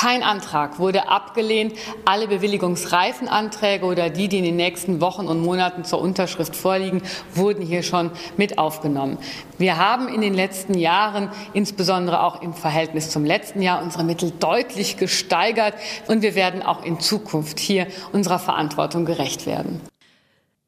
Kein 0.00 0.22
Antrag 0.22 0.78
wurde 0.78 1.08
abgelehnt. 1.08 1.74
Alle 2.06 2.26
bewilligungsreifen 2.26 3.28
Anträge 3.28 3.84
oder 3.84 4.08
die, 4.08 4.28
die 4.28 4.38
in 4.38 4.44
den 4.44 4.56
nächsten 4.56 5.02
Wochen 5.02 5.26
und 5.26 5.42
Monaten 5.42 5.84
zur 5.84 6.00
Unterschrift 6.00 6.56
vorliegen, 6.56 7.02
wurden 7.34 7.60
hier 7.66 7.82
schon 7.82 8.10
mit 8.38 8.56
aufgenommen. 8.56 9.18
Wir 9.58 9.76
haben 9.76 10.08
in 10.08 10.22
den 10.22 10.32
letzten 10.32 10.72
Jahren, 10.72 11.28
insbesondere 11.52 12.22
auch 12.22 12.40
im 12.40 12.54
Verhältnis 12.54 13.10
zum 13.10 13.26
letzten 13.26 13.60
Jahr, 13.60 13.82
unsere 13.82 14.04
Mittel 14.04 14.30
deutlich 14.30 14.96
gesteigert 14.96 15.74
und 16.06 16.22
wir 16.22 16.34
werden 16.34 16.62
auch 16.62 16.82
in 16.82 16.98
Zukunft 16.98 17.58
hier 17.58 17.86
unserer 18.12 18.38
Verantwortung 18.38 19.04
gerecht 19.04 19.44
werden. 19.44 19.82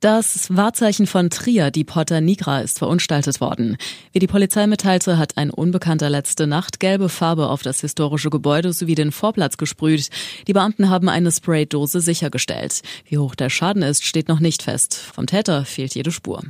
Das 0.03 0.49
Wahrzeichen 0.51 1.07
von 1.07 1.31
Trier, 1.31 1.71
die 1.71 1.85
Porta 1.85 2.21
Nigra, 2.21 2.59
ist 2.59 2.81
verunstaltet 2.81 3.41
worden. 3.41 3.77
Wie 4.11 4.19
die 4.19 4.27
Polizei 4.27 4.67
mitteilte, 4.67 5.17
hat 5.17 5.37
ein 5.37 5.49
Unbekannter 5.49 6.11
letzte 6.11 6.49
Nacht 6.49 6.81
gelbe 6.81 7.09
Farbe 7.09 7.49
auf 7.49 7.63
das 7.63 7.83
historische 7.83 8.29
Gebäude 8.29 8.73
sowie 8.73 8.97
den 8.97 9.13
Vorplatz 9.13 9.59
gesprüht. 9.59 10.11
Die 10.49 10.55
Beamten 10.55 10.91
haben 10.91 11.09
eine 11.09 11.31
Spraydose 11.31 12.01
sichergestellt. 12.01 12.83
Wie 13.05 13.19
hoch 13.19 13.37
der 13.37 13.49
Schaden 13.49 13.85
ist, 13.85 14.05
steht 14.05 14.27
noch 14.27 14.41
nicht 14.41 14.65
fest. 14.65 14.97
Vom 14.97 15.27
Täter 15.27 15.65
fehlt 15.65 15.95
jede 15.95 16.11
Spur. 16.11 16.43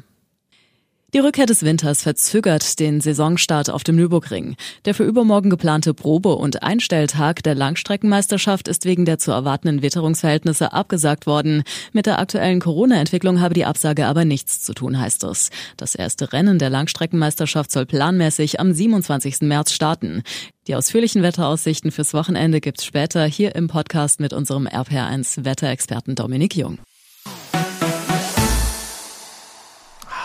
Die 1.14 1.18
Rückkehr 1.18 1.44
des 1.44 1.62
Winters 1.62 2.02
verzögert 2.02 2.80
den 2.80 3.02
Saisonstart 3.02 3.68
auf 3.68 3.84
dem 3.84 3.96
Nürburgring. 3.96 4.56
Der 4.86 4.94
für 4.94 5.04
übermorgen 5.04 5.50
geplante 5.50 5.92
Probe- 5.92 6.36
und 6.36 6.62
Einstelltag 6.62 7.42
der 7.42 7.54
Langstreckenmeisterschaft 7.54 8.66
ist 8.66 8.86
wegen 8.86 9.04
der 9.04 9.18
zu 9.18 9.30
erwartenden 9.30 9.82
Witterungsverhältnisse 9.82 10.72
abgesagt 10.72 11.26
worden. 11.26 11.64
Mit 11.92 12.06
der 12.06 12.18
aktuellen 12.18 12.60
Corona-Entwicklung 12.60 13.42
habe 13.42 13.52
die 13.52 13.66
Absage 13.66 14.06
aber 14.06 14.24
nichts 14.24 14.62
zu 14.62 14.72
tun, 14.72 14.98
heißt 14.98 15.24
es. 15.24 15.50
Das 15.76 15.94
erste 15.94 16.32
Rennen 16.32 16.58
der 16.58 16.70
Langstreckenmeisterschaft 16.70 17.70
soll 17.70 17.84
planmäßig 17.84 18.58
am 18.58 18.72
27. 18.72 19.42
März 19.42 19.72
starten. 19.72 20.22
Die 20.66 20.74
ausführlichen 20.76 21.22
Wetteraussichten 21.22 21.90
fürs 21.90 22.14
Wochenende 22.14 22.62
gibt's 22.62 22.86
später 22.86 23.26
hier 23.26 23.54
im 23.54 23.68
Podcast 23.68 24.18
mit 24.18 24.32
unserem 24.32 24.66
RPR1 24.66 25.44
Wetterexperten 25.44 26.14
Dominik 26.14 26.56
Jung. 26.56 26.78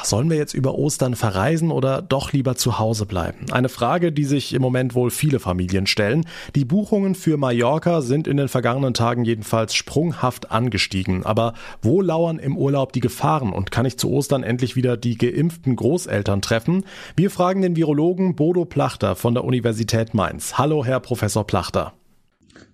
Sollen 0.07 0.29
wir 0.29 0.37
jetzt 0.37 0.53
über 0.53 0.75
Ostern 0.75 1.17
verreisen 1.17 1.69
oder 1.69 2.01
doch 2.01 2.31
lieber 2.31 2.55
zu 2.55 2.79
Hause 2.79 3.05
bleiben? 3.05 3.51
Eine 3.51 3.67
Frage, 3.67 4.13
die 4.13 4.23
sich 4.23 4.53
im 4.53 4.61
Moment 4.61 4.95
wohl 4.95 5.11
viele 5.11 5.37
Familien 5.37 5.85
stellen. 5.85 6.25
Die 6.55 6.63
Buchungen 6.63 7.13
für 7.13 7.35
Mallorca 7.35 7.99
sind 7.99 8.25
in 8.25 8.37
den 8.37 8.47
vergangenen 8.47 8.93
Tagen 8.93 9.25
jedenfalls 9.25 9.75
sprunghaft 9.75 10.49
angestiegen. 10.49 11.25
Aber 11.25 11.55
wo 11.81 12.01
lauern 12.01 12.39
im 12.39 12.55
Urlaub 12.55 12.93
die 12.93 13.01
Gefahren 13.01 13.51
und 13.51 13.69
kann 13.69 13.85
ich 13.85 13.99
zu 13.99 14.09
Ostern 14.09 14.43
endlich 14.43 14.77
wieder 14.77 14.95
die 14.95 15.17
geimpften 15.17 15.75
Großeltern 15.75 16.41
treffen? 16.41 16.85
Wir 17.17 17.29
fragen 17.29 17.61
den 17.61 17.75
Virologen 17.75 18.37
Bodo 18.37 18.63
Plachter 18.63 19.17
von 19.17 19.33
der 19.33 19.43
Universität 19.43 20.13
Mainz. 20.13 20.57
Hallo, 20.57 20.85
Herr 20.85 21.01
Professor 21.01 21.45
Plachter. 21.45 21.91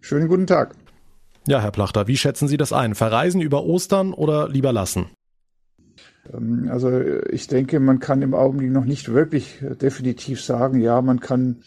Schönen 0.02 0.28
guten 0.28 0.46
Tag. 0.46 0.76
Ja, 1.48 1.62
Herr 1.62 1.72
Plachter, 1.72 2.06
wie 2.06 2.16
schätzen 2.16 2.48
Sie 2.48 2.58
das 2.58 2.72
ein? 2.72 2.94
Verreisen 2.94 3.42
über 3.42 3.64
Ostern 3.64 4.14
oder 4.14 4.50
lieber 4.50 4.72
lassen? 4.72 5.08
Ähm, 6.32 6.70
also 6.72 7.02
ich 7.30 7.48
denke, 7.48 7.80
man 7.80 8.00
kann 8.00 8.22
im 8.22 8.34
Augenblick 8.34 8.72
noch 8.72 8.86
nicht 8.86 9.14
wirklich 9.14 9.60
definitiv 9.82 10.42
sagen, 10.42 10.80
ja, 10.80 11.02
man 11.02 11.20
kann 11.20 11.58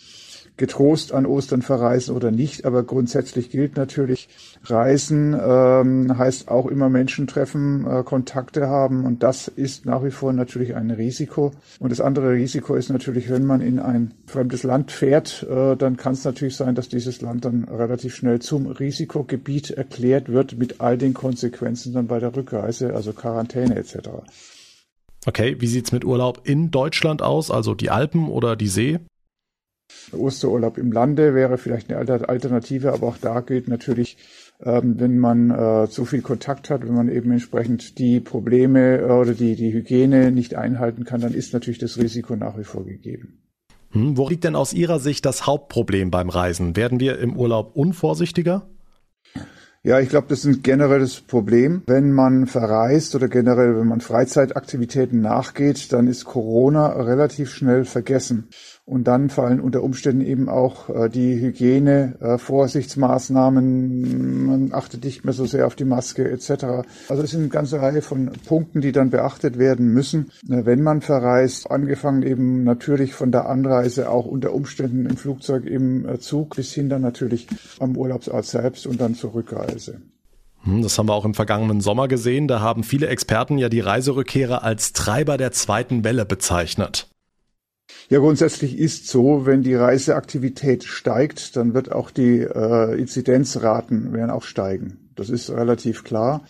getrost 0.56 1.12
an 1.12 1.26
Ostern 1.26 1.62
verreisen 1.62 2.14
oder 2.14 2.30
nicht, 2.30 2.64
aber 2.64 2.82
grundsätzlich 2.82 3.50
gilt 3.50 3.76
natürlich, 3.76 4.28
Reisen 4.64 5.34
ähm, 5.38 6.16
heißt 6.16 6.48
auch 6.48 6.66
immer 6.66 6.88
Menschen 6.88 7.26
treffen, 7.26 7.86
äh, 7.86 8.02
Kontakte 8.02 8.68
haben 8.68 9.04
und 9.04 9.22
das 9.22 9.48
ist 9.48 9.84
nach 9.84 10.02
wie 10.04 10.10
vor 10.10 10.32
natürlich 10.32 10.74
ein 10.74 10.90
Risiko. 10.90 11.52
Und 11.78 11.92
das 11.92 12.00
andere 12.00 12.32
Risiko 12.32 12.74
ist 12.74 12.88
natürlich, 12.88 13.30
wenn 13.30 13.44
man 13.44 13.60
in 13.60 13.78
ein 13.78 14.14
fremdes 14.26 14.62
Land 14.62 14.92
fährt, 14.92 15.46
äh, 15.48 15.76
dann 15.76 15.96
kann 15.96 16.14
es 16.14 16.24
natürlich 16.24 16.56
sein, 16.56 16.74
dass 16.74 16.88
dieses 16.88 17.20
Land 17.20 17.44
dann 17.44 17.64
relativ 17.64 18.14
schnell 18.14 18.40
zum 18.40 18.66
Risikogebiet 18.66 19.70
erklärt 19.70 20.30
wird 20.30 20.58
mit 20.58 20.80
all 20.80 20.96
den 20.96 21.12
Konsequenzen 21.14 21.92
dann 21.92 22.06
bei 22.06 22.18
der 22.18 22.34
Rückreise, 22.34 22.94
also 22.94 23.12
Quarantäne 23.12 23.76
etc. 23.76 24.08
Okay, 25.26 25.56
wie 25.58 25.66
sieht's 25.66 25.92
mit 25.92 26.04
Urlaub 26.04 26.42
in 26.44 26.70
Deutschland 26.70 27.20
aus, 27.20 27.50
also 27.50 27.74
die 27.74 27.90
Alpen 27.90 28.28
oder 28.28 28.56
die 28.56 28.68
See? 28.68 29.00
Osterurlaub 30.12 30.78
im 30.78 30.92
Lande 30.92 31.34
wäre 31.34 31.58
vielleicht 31.58 31.90
eine 31.92 32.28
Alternative, 32.28 32.92
aber 32.92 33.08
auch 33.08 33.18
da 33.18 33.40
gilt 33.40 33.68
natürlich, 33.68 34.16
ähm, 34.60 34.98
wenn 34.98 35.18
man 35.18 35.50
äh, 35.50 35.88
zu 35.88 36.04
viel 36.04 36.22
Kontakt 36.22 36.70
hat, 36.70 36.82
wenn 36.82 36.94
man 36.94 37.08
eben 37.08 37.30
entsprechend 37.30 37.98
die 37.98 38.20
Probleme 38.20 38.98
äh, 38.98 39.04
oder 39.04 39.34
die, 39.34 39.56
die 39.56 39.72
Hygiene 39.72 40.30
nicht 40.30 40.54
einhalten 40.54 41.04
kann, 41.04 41.20
dann 41.20 41.34
ist 41.34 41.52
natürlich 41.52 41.78
das 41.78 41.98
Risiko 41.98 42.36
nach 42.36 42.58
wie 42.58 42.64
vor 42.64 42.84
gegeben. 42.84 43.42
Hm, 43.90 44.16
wo 44.16 44.28
liegt 44.28 44.44
denn 44.44 44.56
aus 44.56 44.72
Ihrer 44.72 44.98
Sicht 44.98 45.24
das 45.24 45.46
Hauptproblem 45.46 46.10
beim 46.10 46.30
Reisen? 46.30 46.76
Werden 46.76 47.00
wir 47.00 47.18
im 47.18 47.36
Urlaub 47.36 47.76
unvorsichtiger? 47.76 48.68
Ja, 49.86 50.00
ich 50.00 50.08
glaube, 50.08 50.26
das 50.28 50.40
ist 50.40 50.46
ein 50.46 50.62
generelles 50.62 51.20
Problem. 51.20 51.82
Wenn 51.86 52.10
man 52.10 52.48
verreist 52.48 53.14
oder 53.14 53.28
generell, 53.28 53.78
wenn 53.78 53.86
man 53.86 54.00
Freizeitaktivitäten 54.00 55.20
nachgeht, 55.20 55.92
dann 55.92 56.08
ist 56.08 56.24
Corona 56.24 56.88
relativ 56.88 57.52
schnell 57.54 57.84
vergessen. 57.84 58.48
Und 58.88 59.08
dann 59.08 59.30
fallen 59.30 59.60
unter 59.60 59.82
Umständen 59.82 60.20
eben 60.20 60.48
auch 60.48 60.88
äh, 60.88 61.08
die 61.08 61.40
Hygiene, 61.40 62.14
äh, 62.20 62.38
Vorsichtsmaßnahmen, 62.38 64.46
man 64.46 64.72
achtet 64.72 65.04
nicht 65.04 65.24
mehr 65.24 65.34
so 65.34 65.44
sehr 65.44 65.66
auf 65.66 65.74
die 65.74 65.84
Maske 65.84 66.30
etc. 66.30 66.86
Also 67.08 67.24
es 67.24 67.32
sind 67.32 67.40
eine 67.40 67.48
ganze 67.48 67.82
Reihe 67.82 68.00
von 68.00 68.30
Punkten, 68.46 68.80
die 68.80 68.92
dann 68.92 69.10
beachtet 69.10 69.58
werden 69.58 69.92
müssen, 69.92 70.30
äh, 70.48 70.66
wenn 70.66 70.84
man 70.84 71.00
verreist. 71.00 71.68
Angefangen 71.68 72.22
eben 72.22 72.62
natürlich 72.62 73.12
von 73.12 73.32
der 73.32 73.48
Anreise 73.48 74.08
auch 74.08 74.24
unter 74.24 74.54
Umständen 74.54 75.06
im 75.06 75.16
Flugzeug, 75.16 75.66
im 75.66 76.08
äh, 76.08 76.20
Zug 76.20 76.54
bis 76.54 76.72
hin 76.72 76.88
dann 76.88 77.02
natürlich 77.02 77.48
am 77.80 77.96
Urlaubsort 77.96 78.46
selbst 78.46 78.86
und 78.86 79.00
dann 79.00 79.16
zur 79.16 79.34
Rückreise. 79.34 80.00
Hm, 80.62 80.82
das 80.82 80.96
haben 80.96 81.08
wir 81.08 81.14
auch 81.14 81.24
im 81.24 81.34
vergangenen 81.34 81.80
Sommer 81.80 82.06
gesehen. 82.06 82.46
Da 82.46 82.60
haben 82.60 82.84
viele 82.84 83.08
Experten 83.08 83.58
ja 83.58 83.68
die 83.68 83.80
Reiserückkehrer 83.80 84.62
als 84.62 84.92
Treiber 84.92 85.38
der 85.38 85.50
zweiten 85.50 86.04
Welle 86.04 86.24
bezeichnet. 86.24 87.08
Ja, 88.08 88.20
grundsätzlich 88.20 88.78
ist 88.78 89.08
so, 89.08 89.46
wenn 89.46 89.62
die 89.62 89.74
Reiseaktivität 89.74 90.84
steigt, 90.84 91.56
dann 91.56 91.74
wird 91.74 91.90
auch 91.90 92.12
die 92.12 92.38
äh, 92.38 92.96
Inzidenzraten 92.96 94.12
werden 94.12 94.30
auch 94.30 94.44
steigen. 94.44 95.10
Das 95.16 95.28
ist 95.28 95.50
relativ 95.50 96.04
klar. 96.04 96.44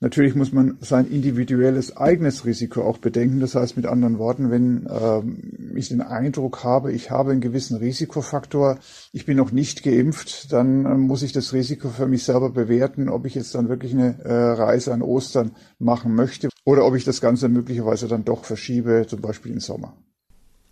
Natürlich 0.00 0.34
muss 0.34 0.52
man 0.52 0.78
sein 0.80 1.06
individuelles 1.06 1.96
eigenes 1.96 2.46
Risiko 2.46 2.82
auch 2.84 2.98
bedenken. 2.98 3.40
Das 3.40 3.54
heißt 3.54 3.76
mit 3.76 3.84
anderen 3.84 4.18
Worten, 4.18 4.50
wenn 4.50 4.88
ähm, 4.88 5.72
ich 5.76 5.90
den 5.90 6.00
Eindruck 6.00 6.64
habe, 6.64 6.92
ich 6.92 7.10
habe 7.10 7.32
einen 7.32 7.40
gewissen 7.42 7.76
Risikofaktor, 7.76 8.78
ich 9.12 9.26
bin 9.26 9.36
noch 9.36 9.50
nicht 9.50 9.82
geimpft, 9.82 10.52
dann 10.52 10.86
äh, 10.86 10.94
muss 10.94 11.22
ich 11.22 11.32
das 11.32 11.52
Risiko 11.52 11.90
für 11.90 12.06
mich 12.06 12.24
selber 12.24 12.48
bewerten, 12.48 13.10
ob 13.10 13.26
ich 13.26 13.34
jetzt 13.34 13.54
dann 13.54 13.68
wirklich 13.68 13.92
eine 13.92 14.20
äh, 14.24 14.32
Reise 14.32 14.94
an 14.94 15.02
Ostern 15.02 15.52
machen 15.78 16.14
möchte 16.14 16.48
oder 16.64 16.86
ob 16.86 16.94
ich 16.94 17.04
das 17.04 17.20
Ganze 17.20 17.50
möglicherweise 17.50 18.08
dann 18.08 18.24
doch 18.24 18.44
verschiebe, 18.44 19.04
zum 19.06 19.20
Beispiel 19.20 19.52
im 19.52 19.60
Sommer. 19.60 19.94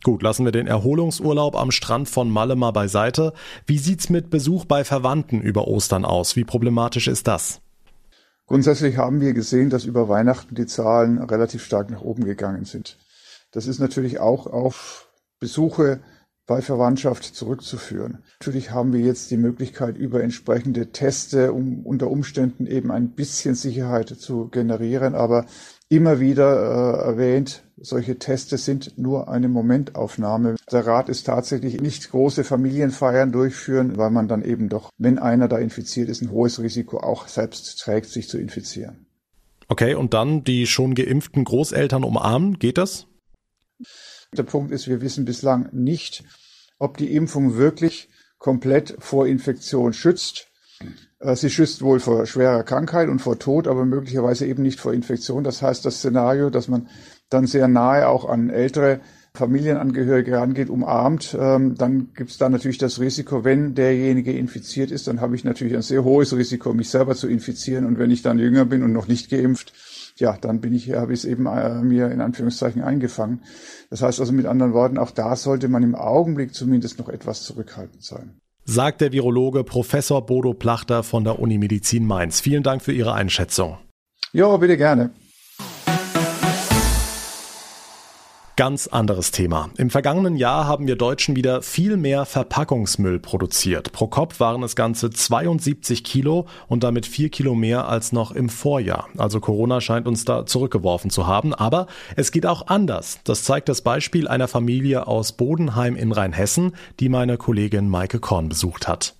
Gut, 0.06 0.22
lassen 0.22 0.44
wir 0.44 0.52
den 0.52 0.68
Erholungsurlaub 0.68 1.56
am 1.56 1.72
Strand 1.72 2.08
von 2.08 2.30
Malle 2.30 2.54
mal 2.54 2.70
beiseite. 2.70 3.32
Wie 3.66 3.78
sieht's 3.78 4.08
mit 4.08 4.30
Besuch 4.30 4.64
bei 4.64 4.84
Verwandten 4.84 5.40
über 5.40 5.66
Ostern 5.66 6.04
aus? 6.04 6.36
Wie 6.36 6.44
problematisch 6.44 7.08
ist 7.08 7.26
das? 7.26 7.60
Grundsätzlich 8.46 8.98
haben 8.98 9.20
wir 9.20 9.32
gesehen, 9.32 9.68
dass 9.68 9.84
über 9.84 10.08
Weihnachten 10.08 10.54
die 10.54 10.66
Zahlen 10.66 11.18
relativ 11.18 11.64
stark 11.64 11.90
nach 11.90 12.02
oben 12.02 12.24
gegangen 12.24 12.64
sind. 12.66 12.98
Das 13.50 13.66
ist 13.66 13.80
natürlich 13.80 14.20
auch 14.20 14.46
auf 14.46 15.08
Besuche 15.40 15.98
bei 16.46 16.62
Verwandtschaft 16.62 17.24
zurückzuführen. 17.24 18.22
Natürlich 18.38 18.70
haben 18.70 18.92
wir 18.92 19.00
jetzt 19.00 19.32
die 19.32 19.36
Möglichkeit, 19.36 19.96
über 19.96 20.22
entsprechende 20.22 20.92
Teste, 20.92 21.52
um 21.52 21.84
unter 21.84 22.12
Umständen 22.12 22.68
eben 22.68 22.92
ein 22.92 23.10
bisschen 23.10 23.56
Sicherheit 23.56 24.10
zu 24.10 24.50
generieren, 24.50 25.16
aber 25.16 25.46
immer 25.88 26.20
wieder 26.20 26.54
äh, 26.54 27.06
erwähnt, 27.08 27.65
solche 27.76 28.18
Tests 28.18 28.64
sind 28.64 28.96
nur 28.96 29.28
eine 29.28 29.48
Momentaufnahme. 29.48 30.56
Der 30.70 30.86
Rat 30.86 31.08
ist 31.08 31.24
tatsächlich 31.24 31.80
nicht 31.80 32.10
große 32.10 32.44
Familienfeiern 32.44 33.32
durchführen, 33.32 33.96
weil 33.96 34.10
man 34.10 34.28
dann 34.28 34.42
eben 34.42 34.68
doch, 34.68 34.90
wenn 34.98 35.18
einer 35.18 35.48
da 35.48 35.58
infiziert 35.58 36.08
ist, 36.08 36.22
ein 36.22 36.30
hohes 36.30 36.60
Risiko 36.60 36.98
auch 36.98 37.28
selbst 37.28 37.78
trägt, 37.80 38.08
sich 38.08 38.28
zu 38.28 38.38
infizieren. 38.38 39.06
Okay, 39.68 39.94
und 39.94 40.14
dann 40.14 40.44
die 40.44 40.66
schon 40.66 40.94
geimpften 40.94 41.44
Großeltern 41.44 42.04
umarmen, 42.04 42.58
geht 42.58 42.78
das? 42.78 43.06
Der 44.36 44.44
Punkt 44.44 44.70
ist, 44.70 44.88
wir 44.88 45.00
wissen 45.00 45.24
bislang 45.24 45.68
nicht, 45.72 46.24
ob 46.78 46.96
die 46.96 47.14
Impfung 47.14 47.56
wirklich 47.56 48.08
komplett 48.38 48.96
vor 49.00 49.26
Infektion 49.26 49.92
schützt. 49.92 50.48
Äh, 51.18 51.34
sie 51.36 51.50
schützt 51.50 51.82
wohl 51.82 52.00
vor 52.00 52.26
schwerer 52.26 52.62
Krankheit 52.62 53.08
und 53.08 53.20
vor 53.20 53.38
Tod, 53.38 53.66
aber 53.66 53.84
möglicherweise 53.84 54.46
eben 54.46 54.62
nicht 54.62 54.78
vor 54.78 54.92
Infektion. 54.92 55.42
Das 55.42 55.62
heißt, 55.62 55.84
das 55.84 55.96
Szenario, 55.96 56.50
dass 56.50 56.68
man 56.68 56.88
dann 57.28 57.46
sehr 57.46 57.68
nahe 57.68 58.08
auch 58.08 58.28
an 58.28 58.50
ältere 58.50 59.00
Familienangehörige 59.36 60.36
rangeht, 60.38 60.70
umarmt, 60.70 61.36
ähm, 61.38 61.76
dann 61.76 62.12
gibt 62.14 62.30
es 62.30 62.38
da 62.38 62.48
natürlich 62.48 62.78
das 62.78 63.00
Risiko, 63.00 63.44
wenn 63.44 63.74
derjenige 63.74 64.32
infiziert 64.32 64.90
ist, 64.90 65.06
dann 65.06 65.20
habe 65.20 65.36
ich 65.36 65.44
natürlich 65.44 65.74
ein 65.74 65.82
sehr 65.82 66.04
hohes 66.04 66.34
Risiko, 66.34 66.72
mich 66.72 66.88
selber 66.88 67.14
zu 67.14 67.28
infizieren. 67.28 67.84
Und 67.84 67.98
wenn 67.98 68.10
ich 68.10 68.22
dann 68.22 68.38
jünger 68.38 68.64
bin 68.64 68.82
und 68.82 68.92
noch 68.92 69.06
nicht 69.06 69.30
geimpft, 69.30 69.72
ja, 70.16 70.36
dann 70.40 70.60
bin 70.60 70.72
ich, 70.72 70.92
habe 70.92 71.12
ich 71.12 71.20
es 71.20 71.24
eben 71.26 71.46
äh, 71.46 71.82
mir 71.82 72.10
in 72.10 72.20
Anführungszeichen 72.20 72.82
eingefangen. 72.82 73.42
Das 73.90 74.02
heißt 74.02 74.18
also 74.18 74.32
mit 74.32 74.46
anderen 74.46 74.72
Worten, 74.72 74.98
auch 74.98 75.10
da 75.10 75.36
sollte 75.36 75.68
man 75.68 75.82
im 75.82 75.94
Augenblick 75.94 76.54
zumindest 76.54 76.98
noch 76.98 77.08
etwas 77.08 77.42
zurückhaltend 77.42 78.02
sein 78.02 78.40
sagt 78.68 79.00
der 79.00 79.12
Virologe 79.12 79.62
Professor 79.62 80.26
Bodo 80.26 80.52
Plachter 80.52 81.04
von 81.04 81.22
der 81.22 81.38
Uni 81.38 81.56
Medizin 81.56 82.04
Mainz. 82.04 82.40
Vielen 82.40 82.64
Dank 82.64 82.82
für 82.82 82.92
Ihre 82.92 83.14
Einschätzung. 83.14 83.78
Ja, 84.32 84.56
bitte 84.56 84.76
gerne. 84.76 85.10
Ganz 88.56 88.86
anderes 88.86 89.32
Thema. 89.32 89.68
Im 89.76 89.90
vergangenen 89.90 90.34
Jahr 90.34 90.66
haben 90.66 90.86
wir 90.86 90.96
Deutschen 90.96 91.36
wieder 91.36 91.60
viel 91.60 91.98
mehr 91.98 92.24
Verpackungsmüll 92.24 93.18
produziert. 93.18 93.92
Pro 93.92 94.06
Kopf 94.06 94.40
waren 94.40 94.62
es 94.62 94.74
ganze 94.74 95.10
72 95.10 96.02
Kilo 96.02 96.46
und 96.66 96.82
damit 96.82 97.04
vier 97.04 97.28
Kilo 97.28 97.54
mehr 97.54 97.86
als 97.86 98.12
noch 98.12 98.30
im 98.30 98.48
Vorjahr. 98.48 99.08
Also 99.18 99.40
Corona 99.40 99.82
scheint 99.82 100.08
uns 100.08 100.24
da 100.24 100.46
zurückgeworfen 100.46 101.10
zu 101.10 101.26
haben. 101.26 101.52
Aber 101.52 101.86
es 102.16 102.32
geht 102.32 102.46
auch 102.46 102.68
anders. 102.68 103.20
Das 103.24 103.44
zeigt 103.44 103.68
das 103.68 103.82
Beispiel 103.82 104.26
einer 104.26 104.48
Familie 104.48 105.06
aus 105.06 105.32
Bodenheim 105.32 105.94
in 105.94 106.10
Rheinhessen, 106.12 106.74
die 106.98 107.10
meine 107.10 107.36
Kollegin 107.36 107.90
Maike 107.90 108.20
Korn 108.20 108.48
besucht 108.48 108.88
hat. 108.88 109.16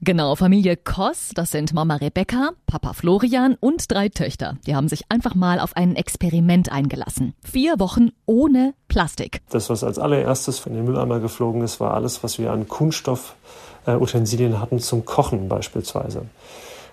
Genau, 0.00 0.36
Familie 0.36 0.76
Koss, 0.76 1.30
das 1.34 1.50
sind 1.50 1.74
Mama 1.74 1.96
Rebecca, 1.96 2.50
Papa 2.66 2.92
Florian 2.92 3.56
und 3.58 3.90
drei 3.90 4.08
Töchter. 4.08 4.56
Die 4.64 4.76
haben 4.76 4.88
sich 4.88 5.02
einfach 5.08 5.34
mal 5.34 5.58
auf 5.58 5.76
ein 5.76 5.96
Experiment 5.96 6.70
eingelassen. 6.70 7.34
Vier 7.42 7.80
Wochen 7.80 8.10
ohne 8.24 8.74
Plastik. 8.86 9.40
Das, 9.50 9.68
was 9.70 9.82
als 9.82 9.98
allererstes 9.98 10.60
von 10.60 10.72
den 10.72 10.84
Mülleimer 10.84 11.18
geflogen 11.18 11.62
ist, 11.62 11.80
war 11.80 11.94
alles, 11.94 12.22
was 12.22 12.38
wir 12.38 12.52
an 12.52 12.68
Kunststoffutensilien 12.68 14.60
hatten 14.60 14.78
zum 14.78 15.04
Kochen 15.04 15.48
beispielsweise. 15.48 16.22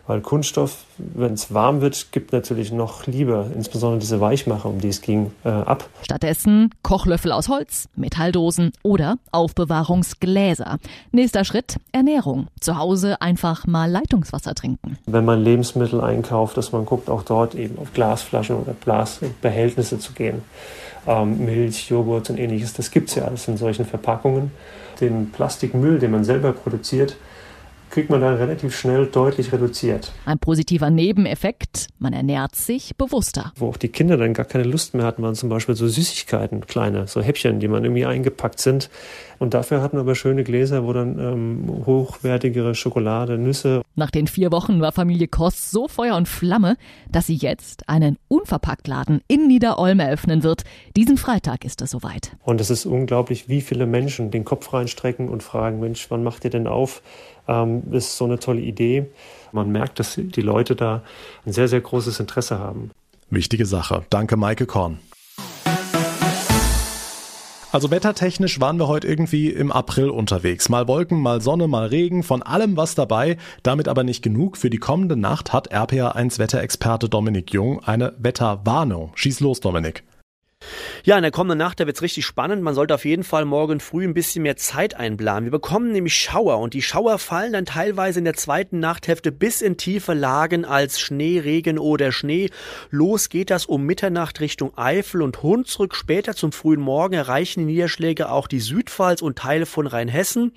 Weil 0.07 0.21
Kunststoff, 0.21 0.83
wenn 0.97 1.33
es 1.33 1.51
warm 1.51 1.81
wird, 1.81 2.12
gibt 2.12 2.31
natürlich 2.31 2.71
noch 2.71 3.07
Liebe, 3.07 3.51
insbesondere 3.55 4.00
diese 4.00 4.21
Weichmacher, 4.21 4.69
um 4.69 4.79
die 4.79 4.89
es 4.89 5.01
ging, 5.01 5.31
äh, 5.43 5.50
ab. 5.50 5.89
Stattdessen 6.03 6.69
Kochlöffel 6.83 7.31
aus 7.31 7.50
Holz, 7.50 7.89
Metalldosen 7.95 8.71
oder 8.83 9.17
Aufbewahrungsgläser. 9.31 10.77
Nächster 11.12 11.43
Schritt, 11.43 11.77
Ernährung. 11.91 12.47
Zu 12.59 12.77
Hause 12.77 13.19
einfach 13.19 13.65
mal 13.65 13.89
Leitungswasser 13.89 14.53
trinken. 14.53 15.00
Wenn 15.07 15.25
man 15.25 15.43
Lebensmittel 15.43 16.00
einkauft, 16.01 16.55
dass 16.55 16.71
man 16.71 16.85
guckt, 16.85 17.09
auch 17.09 17.24
dort 17.24 17.55
eben 17.55 17.79
auf 17.79 17.91
Glasflaschen 17.93 18.57
oder 18.57 18.75
Glasbehältnisse 18.79 19.97
zu 19.97 20.13
gehen. 20.13 20.43
Ähm, 21.07 21.45
Milch, 21.45 21.89
Joghurt 21.89 22.29
und 22.29 22.38
ähnliches, 22.38 22.74
das 22.74 22.91
gibt 22.91 23.09
es 23.09 23.15
ja 23.15 23.25
alles 23.25 23.47
in 23.47 23.57
solchen 23.57 23.85
Verpackungen. 23.85 24.51
Den 25.01 25.31
Plastikmüll, 25.31 25.97
den 25.97 26.12
man 26.12 26.24
selber 26.24 26.51
produziert, 26.53 27.17
kriegt 27.96 28.10
man 28.10 28.20
dann 28.20 28.36
relativ 28.36 28.78
schnell 28.78 29.06
deutlich 29.06 29.54
reduziert. 29.54 30.12
Ein 30.25 30.38
positiver 30.38 30.90
Nebeneffekt, 30.90 31.88
man 31.98 32.12
ernährt 32.12 32.54
sich 32.54 32.98
bewusster. 32.98 33.54
Wo 33.56 33.70
auch 33.70 33.78
die 33.78 33.88
Kinder 33.88 34.18
dann 34.18 34.34
gar 34.34 34.46
keine 34.46 34.66
Lust 34.66 34.96
mehr 34.96 35.06
hatten, 35.06 35.24
waren 35.24 35.34
zum 35.34 35.48
Beispiel 35.48 35.75
so 35.75 35.88
Süßigkeiten, 35.88 36.68
kleine, 36.68 37.08
so 37.08 37.22
Häppchen, 37.22 37.62
die 37.62 37.70
man 37.70 37.86
irgendwie 37.86 38.06
eingepackt 38.06 38.60
sind. 38.60 38.90
Und 39.40 39.54
dafür 39.54 39.82
hatten 39.82 39.96
wir 39.96 40.02
aber 40.02 40.16
schöne 40.16 40.44
Gläser, 40.44 40.86
wo 40.86 40.92
dann 40.92 41.20
ähm, 41.20 41.86
hochwertigere 41.86 42.75
Schokolade, 42.75 43.38
Nüsse. 43.38 43.82
Nach 43.96 44.12
den 44.12 44.28
vier 44.28 44.52
Wochen 44.52 44.82
war 44.82 44.92
Familie 44.92 45.30
Kost 45.30 45.72
so 45.72 45.88
Feuer 45.88 46.18
und 46.18 46.28
Flamme, 46.28 46.75
dass 47.10 47.28
sie 47.28 47.36
jetzt 47.36 47.88
einen 47.88 48.18
Unverpacktladen 48.28 49.22
in 49.30 49.48
Niederolm 49.48 50.02
eröffnen 50.02 50.44
wird. 50.44 50.64
Diesen 50.98 51.18
Freitag 51.18 51.64
ist 51.64 51.82
es 51.82 51.92
soweit. 51.92 52.34
Und 52.44 52.60
es 52.60 52.70
ist 52.70 52.86
unglaublich, 52.86 53.48
wie 53.48 53.62
viele 53.62 53.86
Menschen 53.86 54.32
den 54.32 54.44
Kopf 54.44 54.74
reinstrecken 54.74 55.30
und 55.30 55.44
fragen, 55.44 55.80
Mensch, 55.80 56.08
wann 56.10 56.24
macht 56.24 56.44
ihr 56.44 56.50
denn 56.50 56.68
auf? 56.68 57.02
Ähm, 57.48 57.84
ist 57.92 58.18
so 58.18 58.25
eine 58.25 58.40
tolle 58.40 58.62
Idee. 58.62 59.08
Man 59.52 59.72
merkt, 59.72 60.00
dass 60.00 60.16
die 60.16 60.42
Leute 60.42 60.75
da 60.75 61.02
ein 61.46 61.54
sehr, 61.54 61.68
sehr 61.68 61.82
großes 61.82 62.20
Interesse 62.20 62.60
haben. 62.60 62.92
Wichtige 63.30 63.66
Sache. 63.66 64.04
Danke, 64.10 64.38
Maike 64.38 64.66
Korn. 64.66 65.00
Also 67.75 67.92
wettertechnisch 67.92 68.62
waren 68.62 68.80
wir 68.80 68.88
heute 68.88 69.06
irgendwie 69.06 69.50
im 69.50 69.70
April 69.70 70.10
unterwegs. 70.10 70.70
Mal 70.70 70.88
Wolken, 70.88 71.20
mal 71.20 71.42
Sonne, 71.42 71.68
mal 71.68 71.88
Regen, 71.88 72.24
von 72.24 72.42
allem 72.42 72.78
was 72.78 72.96
dabei. 72.96 73.36
Damit 73.64 73.90
aber 73.90 74.06
nicht 74.06 74.24
genug. 74.24 74.56
Für 74.56 74.70
die 74.70 74.78
kommende 74.78 75.18
Nacht 75.18 75.52
hat 75.52 75.74
RPA1 75.74 76.40
Wetterexperte 76.40 77.10
Dominik 77.10 77.52
Jung 77.52 77.84
eine 77.84 78.14
Wetterwarnung. 78.18 79.12
Schieß 79.16 79.42
los, 79.42 79.60
Dominik. 79.60 80.04
Ja, 81.03 81.17
in 81.17 81.22
der 81.22 81.31
kommenden 81.31 81.57
Nacht, 81.57 81.79
da 81.79 81.86
wird's 81.86 82.01
richtig 82.01 82.25
spannend. 82.25 82.63
Man 82.63 82.74
sollte 82.74 82.95
auf 82.95 83.05
jeden 83.05 83.24
Fall 83.24 83.45
morgen 83.45 83.79
früh 83.79 84.03
ein 84.03 84.13
bisschen 84.13 84.43
mehr 84.43 84.57
Zeit 84.57 84.95
einplanen. 84.95 85.45
Wir 85.45 85.51
bekommen 85.51 85.91
nämlich 85.91 86.15
Schauer 86.15 86.60
und 86.60 86.74
die 86.74 86.81
Schauer 86.81 87.19
fallen 87.19 87.53
dann 87.53 87.65
teilweise 87.65 88.19
in 88.19 88.25
der 88.25 88.34
zweiten 88.34 88.79
Nachthälfte 88.79 89.31
bis 89.31 89.62
in 89.62 89.77
tiefe 89.77 90.13
Lagen 90.13 90.65
als 90.65 91.00
Schnee, 91.00 91.39
Regen 91.39 91.77
oder 91.79 92.12
Schnee. 92.12 92.50
Los 92.89 93.29
geht 93.29 93.50
das 93.50 93.65
um 93.65 93.84
Mitternacht 93.86 94.39
Richtung 94.39 94.77
Eifel 94.77 95.22
und 95.22 95.43
Hunsrück. 95.43 95.95
Später 95.95 96.36
zum 96.36 96.51
frühen 96.51 96.81
Morgen 96.81 97.13
erreichen 97.13 97.62
die 97.62 97.74
Niederschläge 97.74 98.29
auch 98.29 98.48
die 98.48 98.60
Südpfalz 98.60 99.22
und 99.22 99.38
Teile 99.38 99.65
von 99.65 99.88
Rheinhessen. 99.88 100.53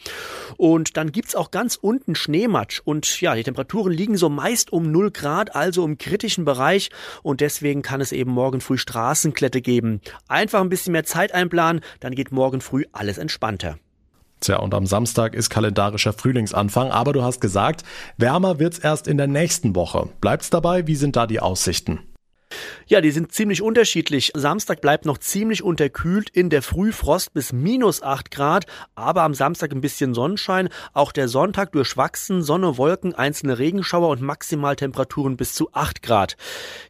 Und 0.57 0.97
dann 0.97 1.13
gibt's 1.13 1.35
auch 1.35 1.51
ganz 1.51 1.77
unten 1.77 2.15
Schneematsch. 2.15 2.81
Und 2.85 3.21
ja, 3.21 3.35
die 3.35 3.43
Temperaturen 3.43 3.93
liegen 3.93 4.17
so 4.17 4.29
meist 4.29 4.73
um 4.73 4.91
0 4.91 5.11
Grad, 5.11 5.55
also 5.55 5.85
im 5.85 5.99
kritischen 5.99 6.45
Bereich. 6.45 6.91
Und 7.23 7.41
deswegen 7.41 7.83
kann 7.83 8.01
es 8.01 8.13
eben 8.13 8.31
morgen 8.31 8.61
früh 8.61 8.79
Straßenklette 8.79 9.61
geben. 9.61 9.98
Einfach 10.29 10.61
ein 10.61 10.69
bisschen 10.69 10.93
mehr 10.93 11.05
Zeit 11.05 11.33
einplanen, 11.33 11.83
dann 12.01 12.15
geht 12.15 12.33
morgen 12.33 12.61
früh 12.61 12.85
alles 12.93 13.19
entspannter. 13.19 13.79
Tja, 14.41 14.59
und 14.59 14.73
am 14.73 14.87
Samstag 14.87 15.35
ist 15.35 15.51
kalendarischer 15.51 16.13
Frühlingsanfang, 16.13 16.91
aber 16.91 17.13
du 17.13 17.23
hast 17.23 17.41
gesagt, 17.41 17.83
wärmer 18.19 18.59
wird's 18.59 18.79
erst 18.79 19.09
in 19.09 19.17
der 19.19 19.27
nächsten 19.27 19.75
Woche. 19.75 20.11
Bleibt's 20.21 20.51
dabei? 20.51 20.87
Wie 20.87 20.95
sind 20.95 21.17
da 21.17 21.27
die 21.27 21.41
Aussichten? 21.41 22.01
Ja, 22.87 23.03
die 23.03 23.11
sind 23.11 23.33
ziemlich 23.33 23.61
unterschiedlich. 23.61 24.33
Samstag 24.35 24.81
bleibt 24.81 25.05
noch 25.05 25.19
ziemlich 25.19 25.63
unterkühlt, 25.63 26.31
in 26.31 26.49
der 26.49 26.63
Frühfrost 26.63 27.35
bis 27.35 27.53
minus 27.53 28.03
8 28.03 28.31
Grad, 28.31 28.65
aber 28.95 29.25
am 29.25 29.35
Samstag 29.35 29.73
ein 29.73 29.83
bisschen 29.83 30.15
Sonnenschein. 30.15 30.71
Auch 30.95 31.13
der 31.13 31.29
Sonntag 31.29 31.73
durchwachsen, 31.73 32.43
Sonne, 32.43 32.79
Wolken, 32.79 33.15
einzelne 33.15 33.59
Regenschauer 33.59 34.09
und 34.09 34.23
Maximaltemperaturen 34.23 35.37
bis 35.37 35.53
zu 35.53 35.69
8 35.75 36.03
Grad. 36.03 36.37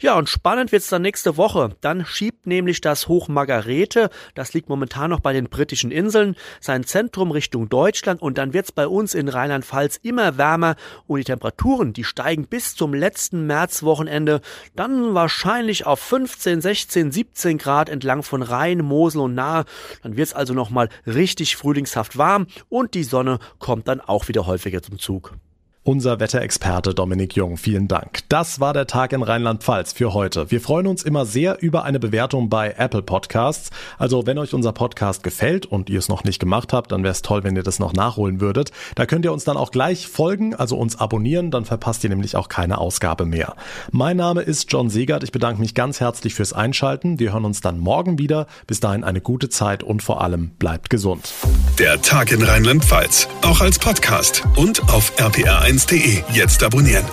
Ja, 0.01 0.17
und 0.17 0.29
spannend 0.29 0.71
wird's 0.71 0.89
dann 0.89 1.03
nächste 1.03 1.37
Woche. 1.37 1.77
Dann 1.81 2.07
schiebt 2.07 2.47
nämlich 2.47 2.81
das 2.81 3.09
Hoch 3.09 3.27
Margarete, 3.27 4.11
das 4.37 4.55
liegt 4.55 4.69
momentan 4.69 5.11
noch 5.11 5.21
bei 5.21 5.33
den 5.33 5.49
britischen 5.49 5.91
Inseln, 5.91 6.37
sein 6.61 6.85
Zentrum 6.85 7.33
Richtung 7.33 7.69
Deutschland 7.69 8.23
und 8.23 8.39
dann 8.39 8.53
wird's 8.53 8.71
bei 8.71 8.87
uns 8.87 9.15
in 9.15 9.29
Rheinland-Pfalz 9.29 9.99
immer 10.03 10.39
wärmer 10.39 10.77
und 11.09 11.19
die 11.19 11.25
Temperaturen, 11.25 11.93
die 11.93 12.05
steigen 12.05 12.47
bis 12.47 12.77
zum 12.77 12.95
letzten 12.95 13.47
Märzwochenende. 13.47 14.41
Dann 14.77 15.15
wahrscheinlich 15.15 15.48
auf 15.87 16.01
15, 16.01 16.61
16, 16.61 17.11
17 17.11 17.57
Grad 17.57 17.89
entlang 17.89 18.23
von 18.23 18.43
Rhein, 18.43 18.81
Mosel 18.81 19.23
und 19.23 19.35
Nahe. 19.35 19.65
Dann 20.03 20.17
wird 20.17 20.29
es 20.29 20.35
also 20.35 20.53
nochmal 20.53 20.91
richtig 21.07 21.57
frühlingshaft 21.57 22.19
warm 22.19 22.49
und 22.69 22.93
die 22.93 23.03
Sonne 23.03 23.39
kommt 23.59 23.89
dann 23.89 24.03
auch 24.03 24.29
wieder 24.29 24.47
häufiger 24.47 24.83
zum 24.83 24.99
Zug. 24.99 25.39
Unser 25.89 26.21
Wetterexperte 26.21 26.93
Dominik 26.93 27.35
Jung, 27.35 27.57
vielen 27.57 27.89
Dank. 27.89 28.21
Das 28.29 28.61
war 28.61 28.75
der 28.75 28.87
Tag 28.87 29.15
in 29.15 29.23
Rheinland-Pfalz 29.23 29.95
für 29.95 30.13
heute. 30.13 30.51
Wir 30.51 30.61
freuen 30.61 30.87
uns 30.87 31.03
immer 31.03 31.25
sehr 31.25 31.63
über 31.63 31.85
eine 31.85 31.99
Bewertung 31.99 32.51
bei 32.51 32.75
Apple 32.77 33.01
Podcasts. 33.01 33.71
Also 33.97 34.27
wenn 34.27 34.37
euch 34.37 34.53
unser 34.53 34.73
Podcast 34.73 35.23
gefällt 35.23 35.65
und 35.65 35.89
ihr 35.89 35.99
es 35.99 36.11
noch 36.11 36.25
nicht 36.25 36.41
gemacht 36.41 36.75
habt, 36.75 36.93
dann 36.93 37.05
wäre 37.05 37.13
es 37.13 37.23
toll, 37.23 37.43
wenn 37.43 37.57
ihr 37.57 37.63
das 37.63 37.79
noch 37.79 37.95
nachholen 37.95 38.43
würdet. 38.43 38.71
Da 38.97 39.07
könnt 39.07 39.25
ihr 39.25 39.33
uns 39.33 39.45
dann 39.45 39.57
auch 39.57 39.71
gleich 39.71 40.09
folgen, 40.09 40.55
also 40.55 40.77
uns 40.77 41.01
abonnieren, 41.01 41.51
dann 41.51 41.65
verpasst 41.65 42.05
ihr 42.05 42.11
nämlich 42.11 42.37
auch 42.37 42.51
keine 42.51 42.77
Ausgabe 42.77 43.25
mehr. 43.25 43.57
Mein 43.91 44.19
Name 44.19 44.43
ist 44.43 44.71
John 44.71 44.91
Segert. 44.91 45.25
Ich 45.25 45.33
bedanke 45.33 45.59
mich 45.59 45.75
ganz 45.75 46.01
herzlich 46.01 46.35
fürs 46.35 46.53
Einschalten. 46.53 47.19
Wir 47.19 47.33
hören 47.33 47.47
uns 47.47 47.63
dann 47.63 47.79
morgen 47.79 48.19
wieder. 48.19 48.47
Bis 48.67 48.81
dahin 48.81 49.05
eine 49.05 49.23
gute 49.23 49.49
Zeit 49.49 49.83
und 49.83 50.03
vor 50.03 50.21
allem 50.21 50.51
bleibt 50.59 50.91
gesund. 50.91 51.33
Der 51.79 52.03
Tag 52.03 52.31
in 52.31 52.43
Rheinland-Pfalz, 52.43 53.27
auch 53.41 53.63
als 53.63 53.79
Podcast 53.79 54.43
und 54.57 54.83
auf 54.93 55.17
rpr1 55.17 55.78
1.de. 55.79 56.25
Jetzt 56.33 56.63
abonnieren. 56.65 57.05